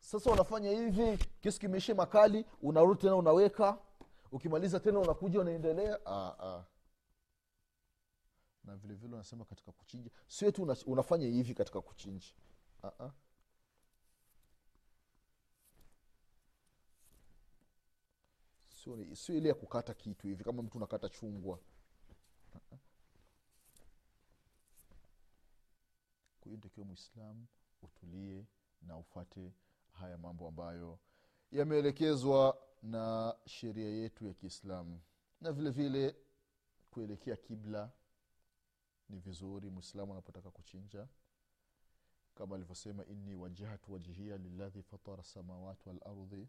[0.00, 3.78] Sasa unafanya hivi kisu kimeisha makali unarudi tena unaweka.
[4.32, 5.98] Ukimaliza tena unakuja unaendelea.
[6.06, 6.64] Ah, ah.
[8.68, 10.10] Na vile vile unasema katika kuchinja.
[10.26, 12.26] Sio tu unafanya hivi katika kuchinja.
[12.82, 13.10] Uh-uh.
[18.68, 21.58] sio sio ile ya kukata kitu hivi kama mtu unakata chungwa.
[22.54, 22.78] Uh-uh.
[26.40, 26.86] kwa hiyo ntakiwa
[27.82, 28.46] utulie
[28.82, 29.52] na ufate
[29.92, 30.98] haya mambo ambayo
[31.52, 35.00] yameelekezwa na sheria yetu ya kiislamu.
[35.40, 36.16] Na vile vile
[36.90, 37.90] kuelekea kibla
[39.08, 41.08] ni vizuri mwislamu anapotaka kuchinja.
[42.34, 46.48] Kama alivyosema inni wajahtu wajihia liladhi fatara samawati walardhi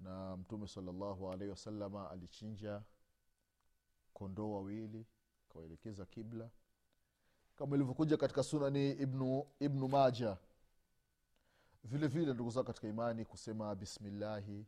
[0.00, 2.82] na mtume salllahu alaihi wasalama alichinja
[4.14, 5.06] kondoo wawili
[5.48, 6.50] kawaelekeza kibla.
[7.56, 10.36] Kama ilivyokuja katika sunani ibnu, ibnu maja
[11.84, 14.66] vile vile ndugu zao katika imani kusema bismillahi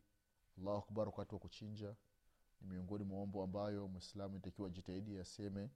[0.59, 1.95] allahu akbar wakati wa kuchinja
[2.63, 5.71] ni miongoni mwa mambo ambayo mwislamu itakiwa jitahidi yaseme.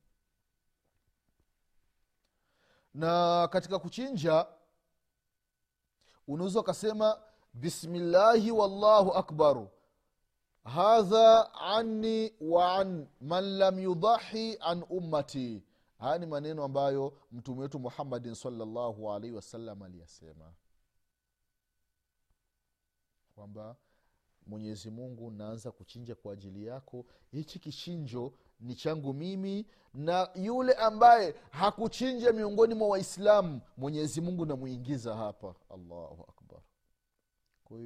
[2.95, 4.47] Na katika kuchinja
[6.29, 7.21] unaweza ukasema
[7.55, 9.69] bismillahi wallahu akbaru.
[10.65, 15.63] Hadha anni wa an man lam yudahi an ummati.
[15.99, 20.53] Haya ni maneno ambayo mtume wetu muhammadin salllahu alaihi wasallam aliyasema.
[23.35, 23.77] Kwamba
[24.47, 27.05] mwenyezi mungu naanza kuchinja kwa ajili yako.
[27.31, 35.17] Hichi kichinjo ni changu mimi na yule ambaye hakuchinja miongoni mwa waislamu mwenyezi mungu namwingiza
[35.17, 35.55] hapa.
[35.71, 36.61] Allahu akbar.
[37.65, 37.79] Kwa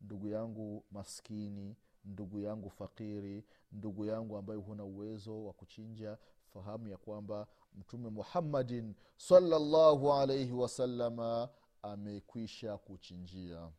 [0.00, 6.96] ndugu yangu maskini ndugu yangu fakiri ndugu yangu ambaye huna uwezo wa kuchinja fahamu ya
[6.96, 11.48] kwamba mtume muhammadin salllahu alaihi wasalama
[11.82, 13.70] amekwisha kuchinjia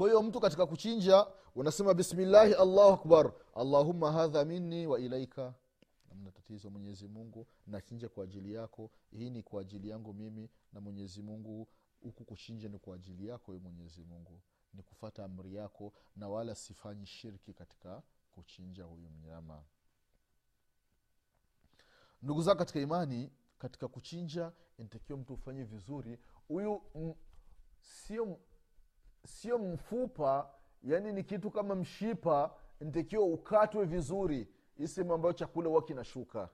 [0.00, 5.54] kwa hiyo mtu katika kuchinja unasema bismillahi allahu akbar allahumma hadha minni wa ilaika.
[6.12, 8.90] Amna tatizo mwenyezi mungu nachinja kwa ajili yako.
[9.10, 11.68] Hii ni kwa ajili yangu mimi na mwenyezi mungu.
[12.02, 14.40] Huku kuchinja ni kwa ajili yako ye mwenyezi mungu.
[14.74, 19.62] Ni kufata amri yako na wala sifanyi shirki katika kuchinja huyu mnyama.
[22.22, 26.18] Ndugu zao katika imani katika kuchinja inatakiwa mtu ufanye vizuri.
[26.48, 26.82] Huyu
[27.80, 28.38] sio
[29.26, 30.50] sio mfupa
[30.82, 34.48] yani ni kitu kama mshipa ntakiwa ukatwe vizuri.
[34.76, 36.48] Hii sehemu ambayo chakula huwa kinashuka.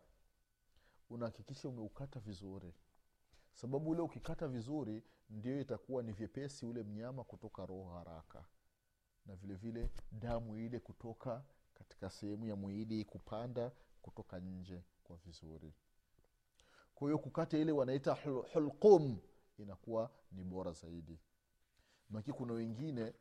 [1.10, 2.74] Unahakikisha umeukata vizuri.
[3.52, 8.44] Sababu ule ukikata vizuri ndio itakuwa ni vyepesi ule mnyama kutoka roho haraka.
[9.26, 11.44] Na vile vile damu ile kutoka
[11.74, 15.74] katika sehemu ya mwili kupanda kutoka nje kwa vizuri.
[16.94, 18.12] Kwa hiyo kukata ile wanaita
[18.52, 19.18] hulqum
[19.58, 21.18] inakuwa ni bora zaidi
[22.10, 23.14] maki kuna wengine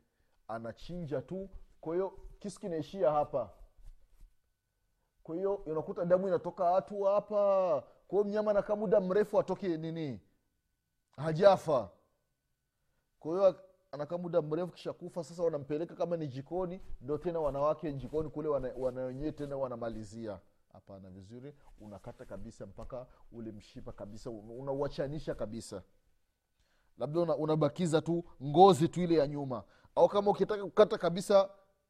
[0.47, 1.49] anachinja tu
[1.81, 3.49] kwa hiyo kisu kinaishia hapa.
[5.23, 7.35] Kwa hiyo unakuta damu inatoka hatu hapa.
[8.07, 10.21] Kwa hiyo mnyama anakaa muda mrefu atoke nini?
[11.15, 11.89] Hajafa.
[13.19, 13.59] Kwa hiyo
[13.91, 18.73] anakaa muda mrefu kisha sasa wanampeleka kama ni jikoni ndo tena wanawake jikoni kule wana-
[18.77, 20.39] wana tena wanamalizia.
[20.73, 21.53] Hapana vizuri.
[21.79, 25.83] Unakata kabisa mpaka ule mshipa kabisa unauachanisha kabisa
[26.97, 29.63] labda unabakiza tu ngozi tu ile ya nyuma.
[29.95, 31.49] Au kama ukitaka kukata kabisa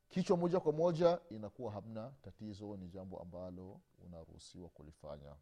[0.10, 5.36] kichwa moja kwa moja inakuwa hamna tatizo ni jambo ambalo unaruhusiwa kulifanya.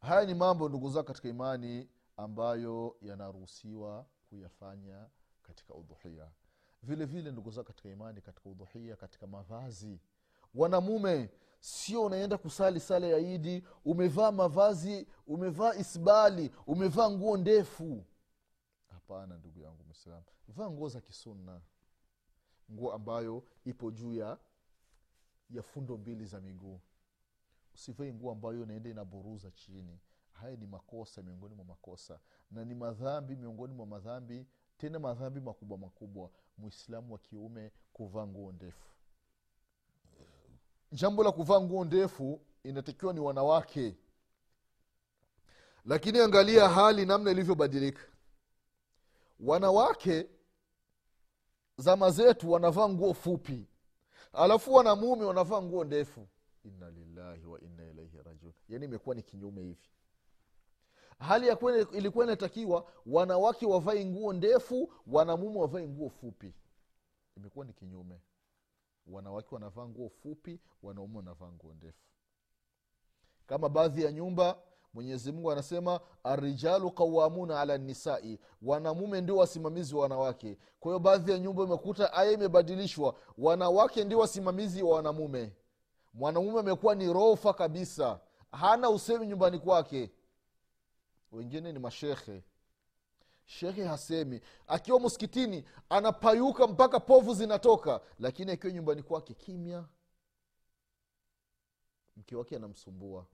[0.00, 5.06] Haya ni mambo ndugu zao katika imani ambayo yanaruhusiwa kuyafanya
[5.42, 6.30] katika udhuhia.
[6.82, 10.00] Vile vile ndugu zao katika imani katika udhuhia katika mavazi.
[10.54, 18.04] Wanamume sio unaenda kusali sala ya idi umevaa mavazi umevaa isbali umevaa nguo ndefu.
[18.88, 21.60] Hapana ndugu yangu mwislamu vaa nguo za kisunna.
[22.72, 24.38] Nguo ambayo ipo juu ya
[25.50, 26.80] ya fundo mbili za miguu.
[27.74, 30.00] Usivai nguo ambayo inaenda inaburuza chini.
[30.32, 32.20] Haya ni makosa miongoni mwa makosa.
[32.50, 34.46] Na ni madhambi miongoni mwa madhambi
[34.78, 36.30] tena madhambi makubwa makubwa.
[36.58, 38.90] Mwislamu wa kiume kuvaa nguo ndefu
[40.92, 43.96] jambo la kuvaa nguo ndefu inatakiwa ni wanawake.
[45.84, 48.02] Lakini angalia hali namna ilivyobadilika.
[49.40, 50.26] Wanawake
[51.76, 53.66] zama zetu wanavaa nguo fupi.
[54.32, 56.28] Alafu wanamume wanavaa nguo ndefu.
[56.64, 58.52] Inna lillahi wa inna ilaihi rajiun.
[58.68, 59.88] Yani imekuwa ni kinyume hivi.
[61.18, 66.54] Hali ya kwene ilikuwa inatakiwa wanawake wavae nguo ndefu wanamume wavae nguo fupi.
[67.36, 68.20] Imekuwa ni kinyume
[69.12, 72.04] wanawake wanavaa nguo fupi wanaume wanavaa nguo ndefu.
[73.46, 74.58] Kama baadhi ya nyumba
[74.94, 78.38] mwenyezi mungu anasema arijalu qawamuna ala nisai.
[78.62, 80.58] Wanamume ndio wasimamizi wa wanawake.
[80.80, 83.14] Kwa hiyo baadhi ya nyumba imekuta aya imebadilishwa.
[83.38, 85.52] Wanawake ndio wasimamizi wa wanamume.
[86.14, 88.20] Mwanamume amekuwa ni rofa kabisa.
[88.52, 90.10] Hana usemi nyumbani kwake.
[91.32, 92.42] Wengine ni mashekhe
[93.50, 94.40] shekhe hasemi.
[94.66, 99.88] Akiwa msikitini anapayuka mpaka povu zinatoka lakini akiwa nyumbani kwake kimya.
[102.16, 103.26] Mke wake anamsumbua.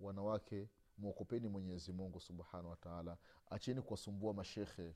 [0.00, 0.68] Wanawake
[0.98, 3.16] mwokopeni mwenyezi mungu subhanahu wataala
[3.50, 4.94] acheni kuwasumbua mashekhe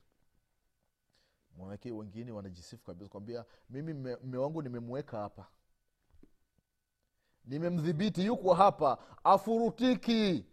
[1.57, 5.47] mwanawake wengine wanajisifu kabisa kwambia mimi mme wangu nimemweka hapa.
[7.45, 8.99] Nimemdhibiti yuko hapa.
[9.25, 10.47] Afurutiki.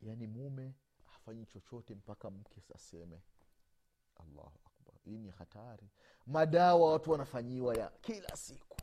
[0.00, 0.74] Yaani mume
[1.30, 3.22] hafanyi chochote mpaka mke aseme
[4.16, 4.94] allahu akbar.
[5.04, 5.88] Hii ni hatari.
[6.26, 8.76] Madawa watu wanafanyiwa ya kila siku.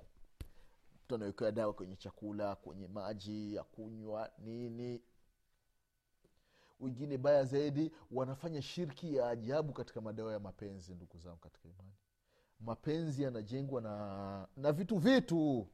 [1.05, 5.01] Mtu anawekewa dawa kwenye chakula kwenye maji ya kunywa nini.
[6.79, 11.93] Wengine baya zaidi wanafanya shirki ya ajabu katika madawa ya mapenzi ndugu zangu katika imani.
[12.59, 15.67] Mapenzi yanajengwa na na vitu vitu.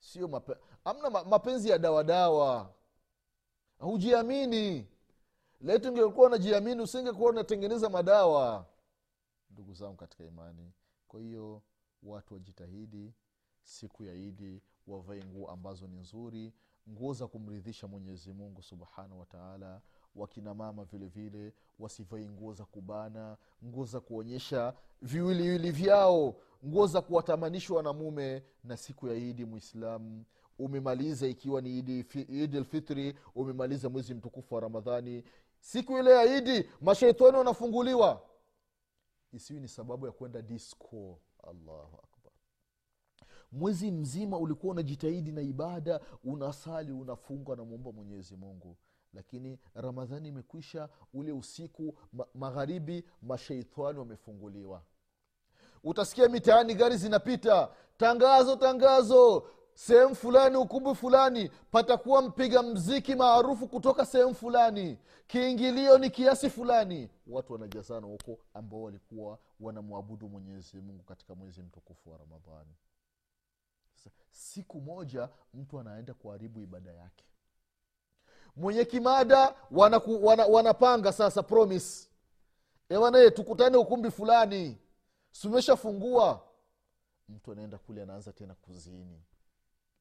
[0.00, 2.74] Sio mape, amna mapenzi ya dawadawa
[3.78, 4.88] hujiamini
[5.62, 8.66] leti ungekuwa unajiamini usingekuwa unatengeneza madawa.
[9.50, 10.72] Ndugu zangu katika imani
[11.08, 11.62] kwa hiyo
[12.02, 13.14] watu wajitahidi
[13.62, 16.52] siku ya idi wavae nguo ambazo ni nzuri
[16.90, 19.80] nguo za kumridhisha mwenyezi mungu subhanahu wataala
[20.14, 20.86] wakina mama
[21.78, 26.36] wasivai nguo za kubana nguo za kuonyesha viwiliwili vyao
[26.66, 27.92] nguo za kuwatamanishwa na
[28.64, 30.24] na siku ya idi mwislamu
[30.58, 35.24] umemaliza ikiwa ni idi, idi lfitri umemaliza mwezi mtukufu wa ramadhani
[35.62, 38.22] siku ile ya idi masheitani wanafunguliwa.
[39.32, 41.20] Isiwi ni sababu ya kwenda disco.
[41.42, 42.32] Allahu akbar.
[43.52, 48.76] Mwezi mzima ulikuwa unajitahidi na ibada unasali unafunga unamwomba mwenyezi mungu.
[49.14, 54.82] Lakini ramadhani imekwisha ule usiku ma- magharibi masheitani wamefunguliwa.
[55.84, 57.70] Utasikia mitaani gari zinapita.
[57.96, 64.98] Tangazo tangazo sehemu fulani ukumbi fulani patakuwa mpiga mziki maarufu kutoka sehemu fulani.
[65.26, 67.10] Kiingilio ni kiasi fulani.
[67.26, 72.74] Watu wanajazana huko ambao walikuwa wanamwabudu mwenyezi mungu katika mwezi mtukufu wa ramadhani.
[74.30, 77.24] Siku moja mtu anaenda kuharibu ibada yake.
[78.56, 82.08] Mwenye kimada wanaku, wana, wanapanga sasa promise.
[82.88, 84.78] Ewanaye tukutane ukumbi fulani.
[85.30, 86.40] Sumeshafungua
[87.28, 89.22] mtu anaenda kule anaanza tena kuzini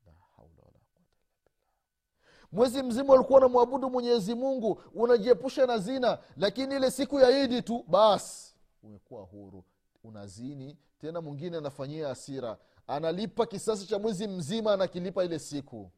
[0.06, 2.41] la haula wala quwata illa billah.
[2.52, 7.86] Mwezi mzima ulikuwa unamwabudu mwenyezi mungu unajiepusha na zina lakini ile siku ya idi tu
[7.88, 9.64] basi umekuwa huru
[10.04, 15.92] unazini tena mwingine anafanyia asira analipa kisasi cha mwezi mzima anakilipa ile siku.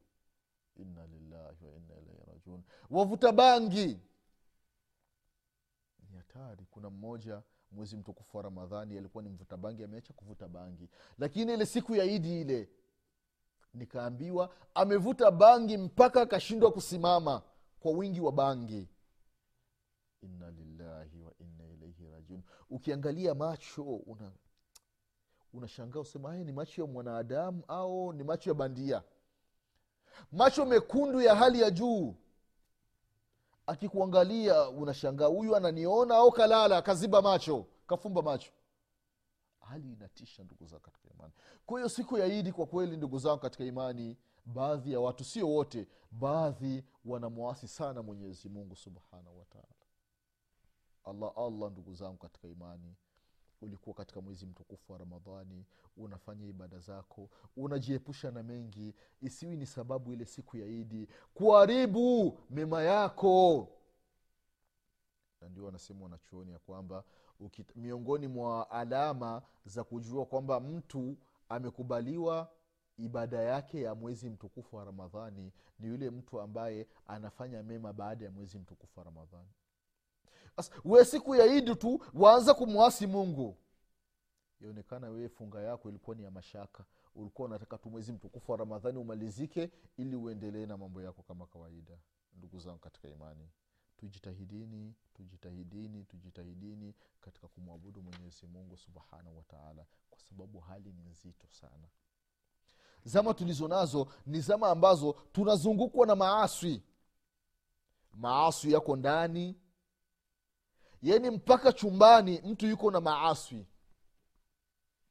[0.75, 2.63] Inna lillahi wa inna ilaihi rajiun.
[2.89, 3.99] Wavuta bangi.
[6.11, 6.65] Ni hatari.
[6.71, 7.41] Kuna mmoja
[7.71, 10.89] mwezi mtukufu wa ramadhani alikuwa ni mvuta bangi ameacha kuvuta bangi.
[11.17, 12.69] Lakini ile siku ya idi ile
[13.73, 17.41] nikaambiwa amevuta bangi mpaka akashindwa kusimama
[17.79, 18.89] kwa wingi wa bangi.
[20.21, 22.43] Inna lillahi wa inna ilaihi rajiun.
[22.69, 24.31] Ukiangalia macho una
[25.53, 29.03] unashangaa usema haya ni macho ya mwanadamu au ni macho ya bandia?
[30.31, 32.15] Macho mekundu ya hali ya juu.
[33.67, 36.81] Akikuangalia unashangaa huyu ananiona au kalala?
[36.81, 38.51] Kaziba macho kafumba macho
[39.73, 41.33] hali inatisha ndugu zao katika imani.
[41.65, 45.49] Kwa hiyo siku ya idi kwa kweli ndugu zangu katika imani baadhi ya watu sio
[45.49, 49.67] wote baadhi wanamwasi sana mwenyezi mungu subhanahu wataala
[51.03, 52.95] allah allah ndugu zangu katika imani
[53.61, 55.65] ulikuwa katika mwezi mtukufu wa ramadhani
[55.97, 62.83] unafanya ibada zako unajiepusha na mengi isiwi ni sababu ile siku ya idi kuharibu mema
[62.83, 63.67] yako.
[65.41, 67.03] Na ndio wanasema wanachuoni ya kwamba
[67.39, 71.17] ukit, miongoni mwa alama za kujua kwamba mtu
[71.49, 72.51] amekubaliwa
[72.97, 78.31] ibada yake ya mwezi mtukufu wa ramadhani ni yule mtu ambaye anafanya mema baada ya
[78.31, 79.49] mwezi mtukufu wa ramadhani.
[80.55, 83.57] Sasa we siku ya idi tu waanza kumwasi mungu.
[84.61, 86.85] Yaonekana wewe funga yako ilikuwa ni ya mashaka.
[87.15, 91.97] Ulikuwa unataka tu mwezi mtukufu wa ramadhani umalizike ili uendelee na mambo yako kama kawaida.
[92.37, 93.49] Ndugu zangu katika imani
[94.03, 101.87] tujitahidini tujitahidini tujitahidini katika kumwabudu mwenyezi mungu subhanahu wataala kwa sababu hali ni nzito sana.
[103.03, 106.83] Zama tulizo nazo ni zama ambazo tunazungukwa na maaswi
[108.13, 109.55] maaswi yako ndani
[111.01, 113.67] yani mpaka chumbani mtu yuko na maaswi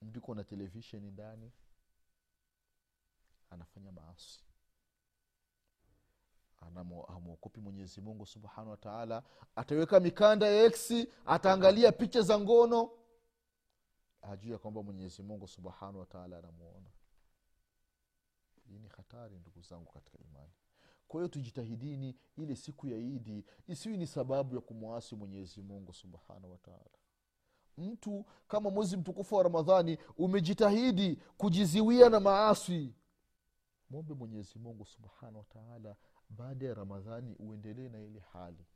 [0.03, 1.53] mtu yuko na televisheni ndani
[3.51, 4.45] anafanya maaswi
[7.09, 9.23] hamwokopi mwenyezi mungu subhanahu wataala
[9.57, 12.91] ataweka mikanda ya eksi ataangalia picha za ngono.
[14.23, 16.91] Hajui ya kwamba mwenyezi mungu subhanahu wataala anamwona
[18.69, 20.53] hii ni hatari ndugu zangu katika imani.
[21.09, 26.53] Kwa hiyo tujitahidini ile siku ya idi isiwi ni sababu ya kumwasi mwenyezi mungu subhanahu
[26.53, 26.91] wataala
[27.79, 32.95] mtu kama mwezi mtukufu wa ramadhani umejitahidi kujiziwia na maaswi
[33.91, 35.97] mwombe mwenyezi mungu subhanahu wataala
[36.37, 38.67] baada ya ramadhani uendelee na ile hali.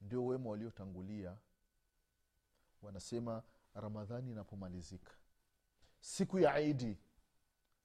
[0.00, 1.36] Ndio wema waliotangulia
[2.82, 3.42] wanasema
[3.74, 5.12] ramadhani inapomalizika
[6.00, 6.98] siku ya idi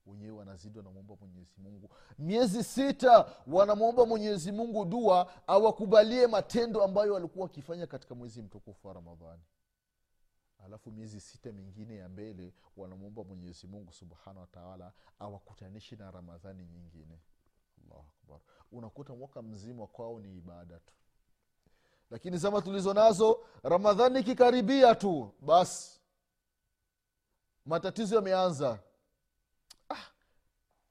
[0.05, 1.89] wenyewe wanazidi wanamwomba mwenyezi mungu.
[2.19, 8.93] Miezi sita wanamwomba mwenyezi mungu dua awakubalie matendo ambayo walikuwa wakifanya katika mwezi mtukufu wa
[8.93, 9.43] ramadhani.
[10.65, 17.19] Alafu miezi sita mingine ya mbele wanamwomba mwenyezi mungu subhanahu wataala awakutanishe na ramadhani nyingine
[17.84, 18.39] allahu akbar.
[18.71, 20.93] Unakuta mwaka mzima kwao ni ibada tu.
[22.09, 25.99] Lakini zama tulizo nazo ramadhani ikikaribia tu basi
[27.65, 28.79] matatizo yameanza.
[29.89, 30.07] Ah,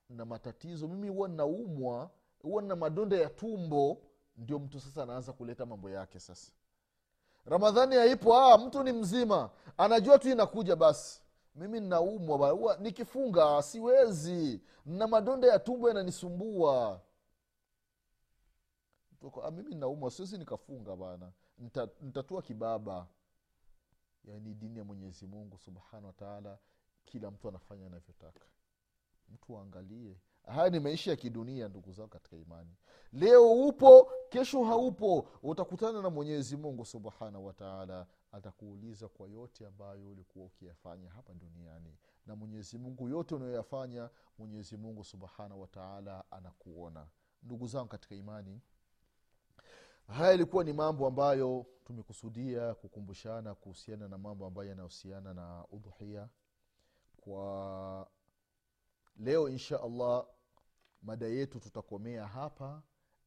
[0.08, 2.10] na matatizo mimi huwa naumwa
[2.42, 3.98] huwa na madonda ya tumbo
[4.36, 6.52] ndio mtu sasa anaanza kuleta mambo yake sasa.
[7.44, 11.20] Ramadhani haipo ah, mtu ni mzima anajua tu inakuja basi
[11.54, 14.60] mimi nnaumwa nikifunga siwezi.
[14.86, 17.00] Na madonda ya tumbo yananisumbua.
[19.42, 21.32] "Ah, mimi naumwa siwezi nikafunga bana.
[21.58, 23.06] Nita- nitatua kibaba.
[24.24, 26.58] Yaani dini ya mwenyezi mungu subhanahu wataala
[27.04, 28.46] kila mtu anafanya anavyotaka.
[29.28, 30.16] Mtu aangalie.
[30.46, 32.76] Haya ni maisha ya kidunia ndugu zao katika imani.
[33.12, 35.28] Leo upo kesho haupo.
[35.42, 41.98] Utakutana na mwenyezi mungu subhanahu wataala atakuuliza kwa yote ambayo ulikuwa ukiyafanya hapa duniani.
[42.26, 47.06] Na mwenyezi mungu yote unayoyafanya mwenyezi mungu subhanahu wataala anakuona.
[47.42, 48.60] Ndugu zangu katika imani
[50.06, 56.28] haya ilikuwa ni mambo ambayo tumekusudia kukumbushana kuhusiana na mambo ambayo yanahusiana na udhuhia.
[57.16, 58.10] Kwa
[59.16, 60.26] leo insha allah
[61.02, 62.82] mada yetu tutakomea hapa.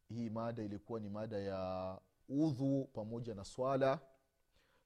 [0.10, 2.00] Hii mada ilikuwa ni mada ya
[2.30, 4.00] udhu pamoja na swala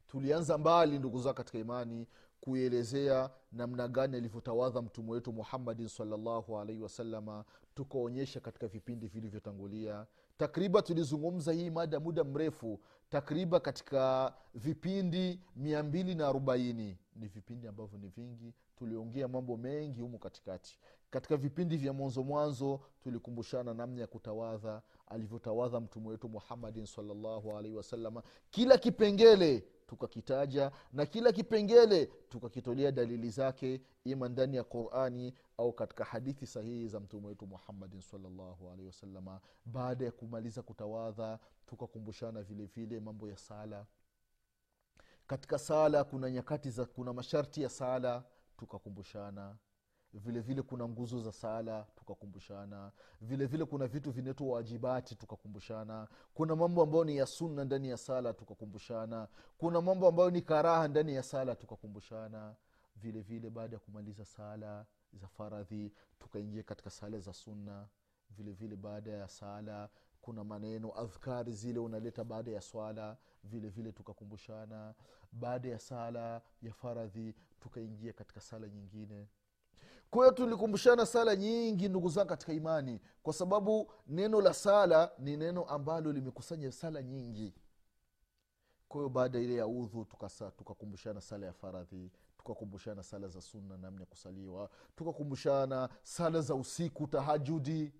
[0.09, 2.07] tulianza mbali ndugu zao katika imani
[2.41, 7.45] kuielezea namna gani alivyotawadha mtume wetu muhammadin salllahu alaihi wasalama
[7.75, 10.05] tukaonyesha katika vipindi vilivyotangulia.
[10.37, 12.79] Takriban tulizungumza hii mada muda mrefu
[13.09, 18.53] takriban katika vipindi mia mbili na arobaini ni vipindi ambavyo ni vingi.
[18.75, 20.79] Tuliongea mambo mengi humu katikati.
[21.09, 27.75] Katika vipindi vya mwanzo mwanzo tulikumbushana namna ya kutawadha alivyotawadha mtume wetu muhammadin salllahu alaihi
[27.77, 35.73] wasalama kila kipengele tukakitaja na kila kipengele tukakitolea dalili zake ima ndani ya qurani au
[35.73, 42.41] katika hadithi sahihi za mtume wetu muhammadin salllahu alaihi wasalama baada ya kumaliza kutawadha tukakumbushana
[42.43, 43.85] vile vile mambo ya sala
[45.29, 48.23] katika sala kuna nyakati za kuna masharti ya sala
[48.57, 49.55] tukakumbushana.
[50.13, 52.91] Vile vile kuna nguzo za sala tukakumbushana.
[53.21, 56.07] Vile vile kuna vitu vinaitwa wajibati tukakumbushana.
[56.33, 59.27] Kuna mambo ambayo ni ya sunna ndani ya sala tukakumbushana.
[59.57, 62.55] Kuna mambo ambayo ni karaha ndani ya sala tukakumbushana.
[62.95, 67.87] Vile vile baada ya kumaliza sala za faradhi tukaingia katika sala za sunna.
[68.29, 69.89] Vile vile baada ya sala
[70.29, 74.93] kuna maneno adhkari zile unaleta baada ya swala vile vile tukakumbushana
[75.31, 79.27] baada ya sala ya faradhi tukaingia katika sala nyingine.
[80.09, 85.37] Kwa hiyo tulikumbushana sala nyingi ndugu zangu katika imani kwa sababu neno la sala ni
[85.37, 87.53] neno ambalo limekusanya sala nyingi.
[88.87, 93.77] Kwa hiyo baada ile ya udhu tukakumbushana tukakumbushana sala ya faradhi tukakumbushana sala za sunna
[93.77, 97.93] namna ya kusaliwa tukakumbushana sala za usiku tahajudi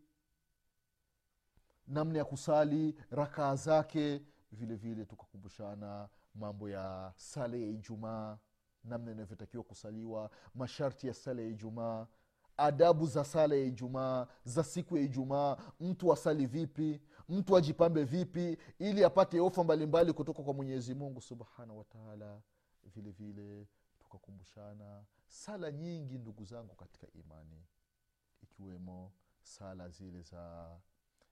[1.89, 4.21] namna ya kusali rakaa zake
[4.51, 8.37] vile vile tukakumbushana mambo ya sala ya ijumaa
[8.83, 12.07] namna inavyotakiwa kusaliwa masharti ya sala ya ijumaa
[12.57, 18.57] adabu za sala ya ijumaa za siku ya ijumaa mtu asali vipi mtu ajipambe vipi
[18.79, 22.41] ili apate ofa mbalimbali kutoka kwa mwenyezi mungu subhanahu wataala
[22.95, 23.67] vile vile
[23.99, 27.63] tukakumbushana sala nyingi ndugu zangu katika imani
[28.41, 29.11] ikiwemo
[29.41, 30.69] sala zile za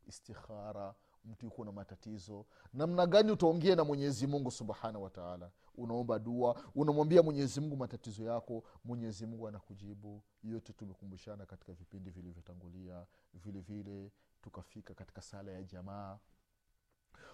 [0.08, 0.96] istikhara
[1.26, 2.46] mtu yuko na matatizo.
[2.74, 8.64] Namna gani utaongea na mwenyezi mungu subhanahu wataala unaomba dua unamwambia mwenyezi mungu matatizo yako
[8.86, 10.24] mwenyezi mungu anakujibu.
[10.44, 16.20] Yote tumekumbushana katika vipindi vilivyotangulia vile tukafika katika sala ya jamaa.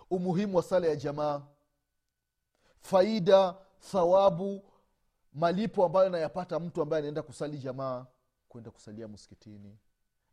[0.10, 1.42] Umuhimu wa sala ya jamaa
[2.80, 3.56] faida
[3.92, 4.64] thawabu
[5.34, 8.06] malipo ambayo anayapata mtu ambaye anaenda kusali jamaa
[8.50, 9.78] kwenda kusalia msikitini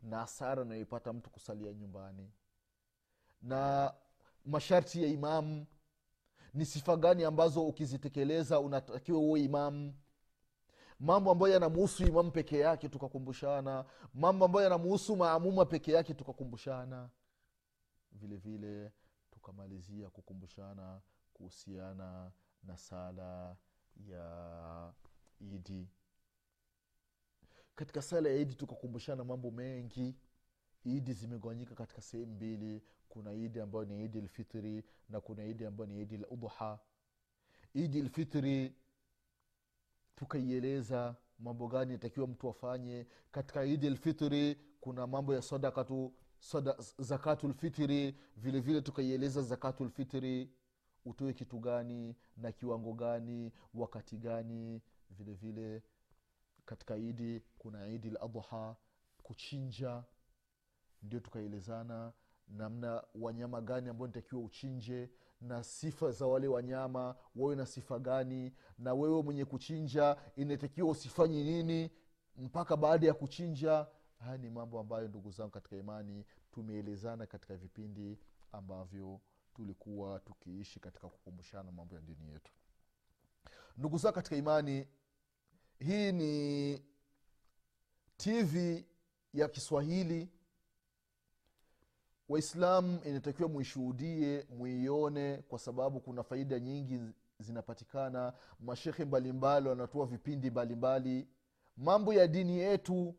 [0.03, 2.31] na hasara anayoipata mtu kusalia nyumbani.
[3.43, 3.95] Na
[4.45, 5.67] masharti ya imamu
[6.55, 9.95] ni sifa gani ambazo ukizitekeleza unatakiwa uwe imamu
[11.01, 13.85] mambo ambayo yanamuhusu imamu peke yake tukakumbushana.
[14.15, 17.11] Mambo ambayo yanamuhusu maamuma peke yake tukakumbushana.
[18.13, 18.93] Vile vile
[19.31, 21.01] tukamalizia kukumbushana
[21.35, 22.33] kuhusiana
[22.63, 23.57] na sala
[24.09, 24.93] ya
[25.41, 25.89] idi
[27.81, 30.15] katika sala ya idi tukakumbushana mambo mengi.
[30.85, 32.83] Idi zimegawanyika katika sehemu mbili.
[33.09, 36.79] Kuna idi ambayo ni idi lfitri na kuna idi ambayo ni idi ludha
[37.75, 38.75] idi lfitri
[40.15, 43.07] tukaieleza mambo gani atakiwa mtu afanye.
[43.31, 50.51] Katika idi lfitri kuna mambo ya sadakatu sada, zakatu lfitri vile vile tukaieleza zakatu lfitri
[51.05, 54.83] utoe kitu gani na kiwango gani wakati gani.
[55.11, 55.83] Vile vile
[56.71, 58.77] katika idi kuna idi ladha
[59.23, 60.05] kuchinja
[61.03, 62.13] ndio tukaelezana
[62.49, 65.11] namna wanyama gani ambao nitakiwa uchinje
[65.41, 71.45] na sifa za wale wanyama wawe na sifa gani na wewe mwenye kuchinja inatakiwa usifanye
[71.45, 71.91] nini
[72.37, 73.87] mpaka baada ya kuchinja.
[74.19, 78.19] Haya ni mambo ambayo ndugu zangu katika imani tumeelezana katika vipindi
[78.53, 79.21] ambavyo
[79.55, 82.53] tulikuwa tukiishi katika kukumbushana mambo ya dini yetu.
[83.77, 84.87] Ndugu zangu katika imani
[85.81, 86.83] hii ni
[88.17, 88.85] tv
[89.35, 90.29] ya kiswahili.
[92.29, 97.01] Waislam inatakiwa muishuhudie muione kwa sababu kuna faida nyingi
[97.39, 98.33] zinapatikana.
[98.61, 101.29] Mashekhe mbalimbali wanatoa vipindi mbalimbali.
[101.77, 103.15] Mambo ya dini yetu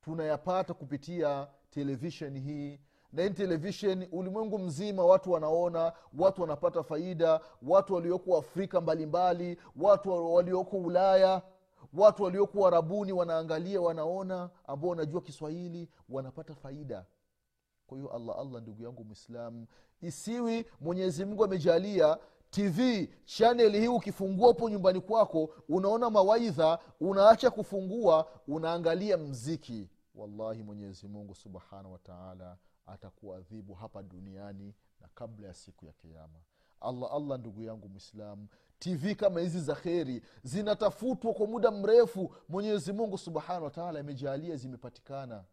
[0.00, 2.80] tunayapata kupitia televisheni hii.
[3.12, 10.34] Na hii televisheni ulimwengu mzima watu wanaona watu wanapata faida watu walioko afrika mbalimbali watu
[10.34, 11.42] walioko ulaya
[11.92, 17.06] watu waliokuwa rabuni wanaangalia wanaona ambao wanajua kiswahili wanapata faida.
[17.86, 19.66] Kwa hiyo allah allah ndugu yangu mwislamu
[20.00, 22.18] isiwi mwenyezi mungu amejalia
[22.50, 29.88] tv chaneli hii ukifungua upo nyumbani kwako unaona mawaidha unaacha kufungua unaangalia mziki.
[30.14, 36.40] Wallahi mwenyezi mungu subhanahu wataala atakuadhibu hapa duniani na kabla ya siku ya kiama
[36.80, 38.46] allah allah ndugu yangu mwislamu
[38.78, 42.34] tv kama hizi za kheri zinatafutwa kwa muda mrefu.
[42.48, 45.44] Mwenyezi mungu subhanahu wataala amejaalia zimepatikana.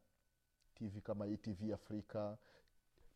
[0.76, 2.38] Tv kama hii tv afrika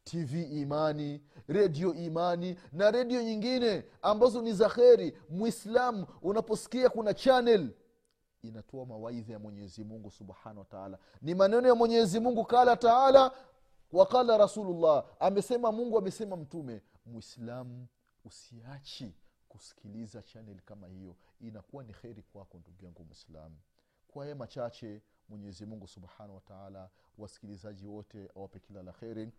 [0.03, 5.17] tv imani redio imani na redio nyingine ambazo ni za kheri.
[5.29, 7.69] Mwislamu unaposikia kuna chanel
[8.41, 13.31] inatoa mawaidha ya mwenyezi mungu subhanahu wataala ni maneno ya mwenyezi mungu kala taala
[13.91, 15.05] wakala rasulullah.
[15.19, 16.81] Amesema mungu amesema mtume.
[17.05, 17.87] Mwislamu
[18.25, 19.15] usiachi
[19.49, 21.15] kusikiliza chanel kama hiyo.
[21.39, 23.57] Inakuwa ni kheri kwako ndugu yangu mwislamu
[24.07, 29.31] kwa haya machache mwenyezi mungu subhanahu wataala wasikilizaji wote awape kila la kheri.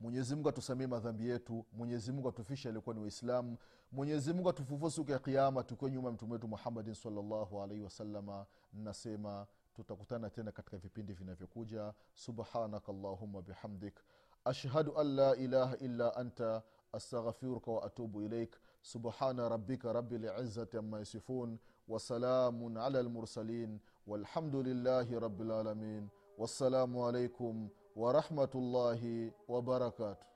[0.00, 1.66] Mwenyezi mungu atusamie madhambi yetu.
[1.72, 3.56] Mwenyezi mungu atufishe alikuwa ni waislamu.
[3.92, 8.46] Mwenyezi mungu atufufue siku ya kiama tukiwe nyuma ya mtume wetu muhammadin salllahu alaihi wasalama
[8.72, 11.94] nasema tutakutana tena katika vipindi vinavyokuja.
[12.14, 13.94] Subhanaka allahuma bihamdik.
[14.44, 16.62] Ashhadu an la ilaha illa anta
[16.94, 18.58] أستغفرك وأتوب إليك.
[18.82, 21.58] سبحان ربك رب العزة ما يصفون
[21.88, 26.08] وسلام على المرسلين والحمد لله رب العالمين.
[26.38, 30.35] والسلام عليكم ورحمة الله وبركاته.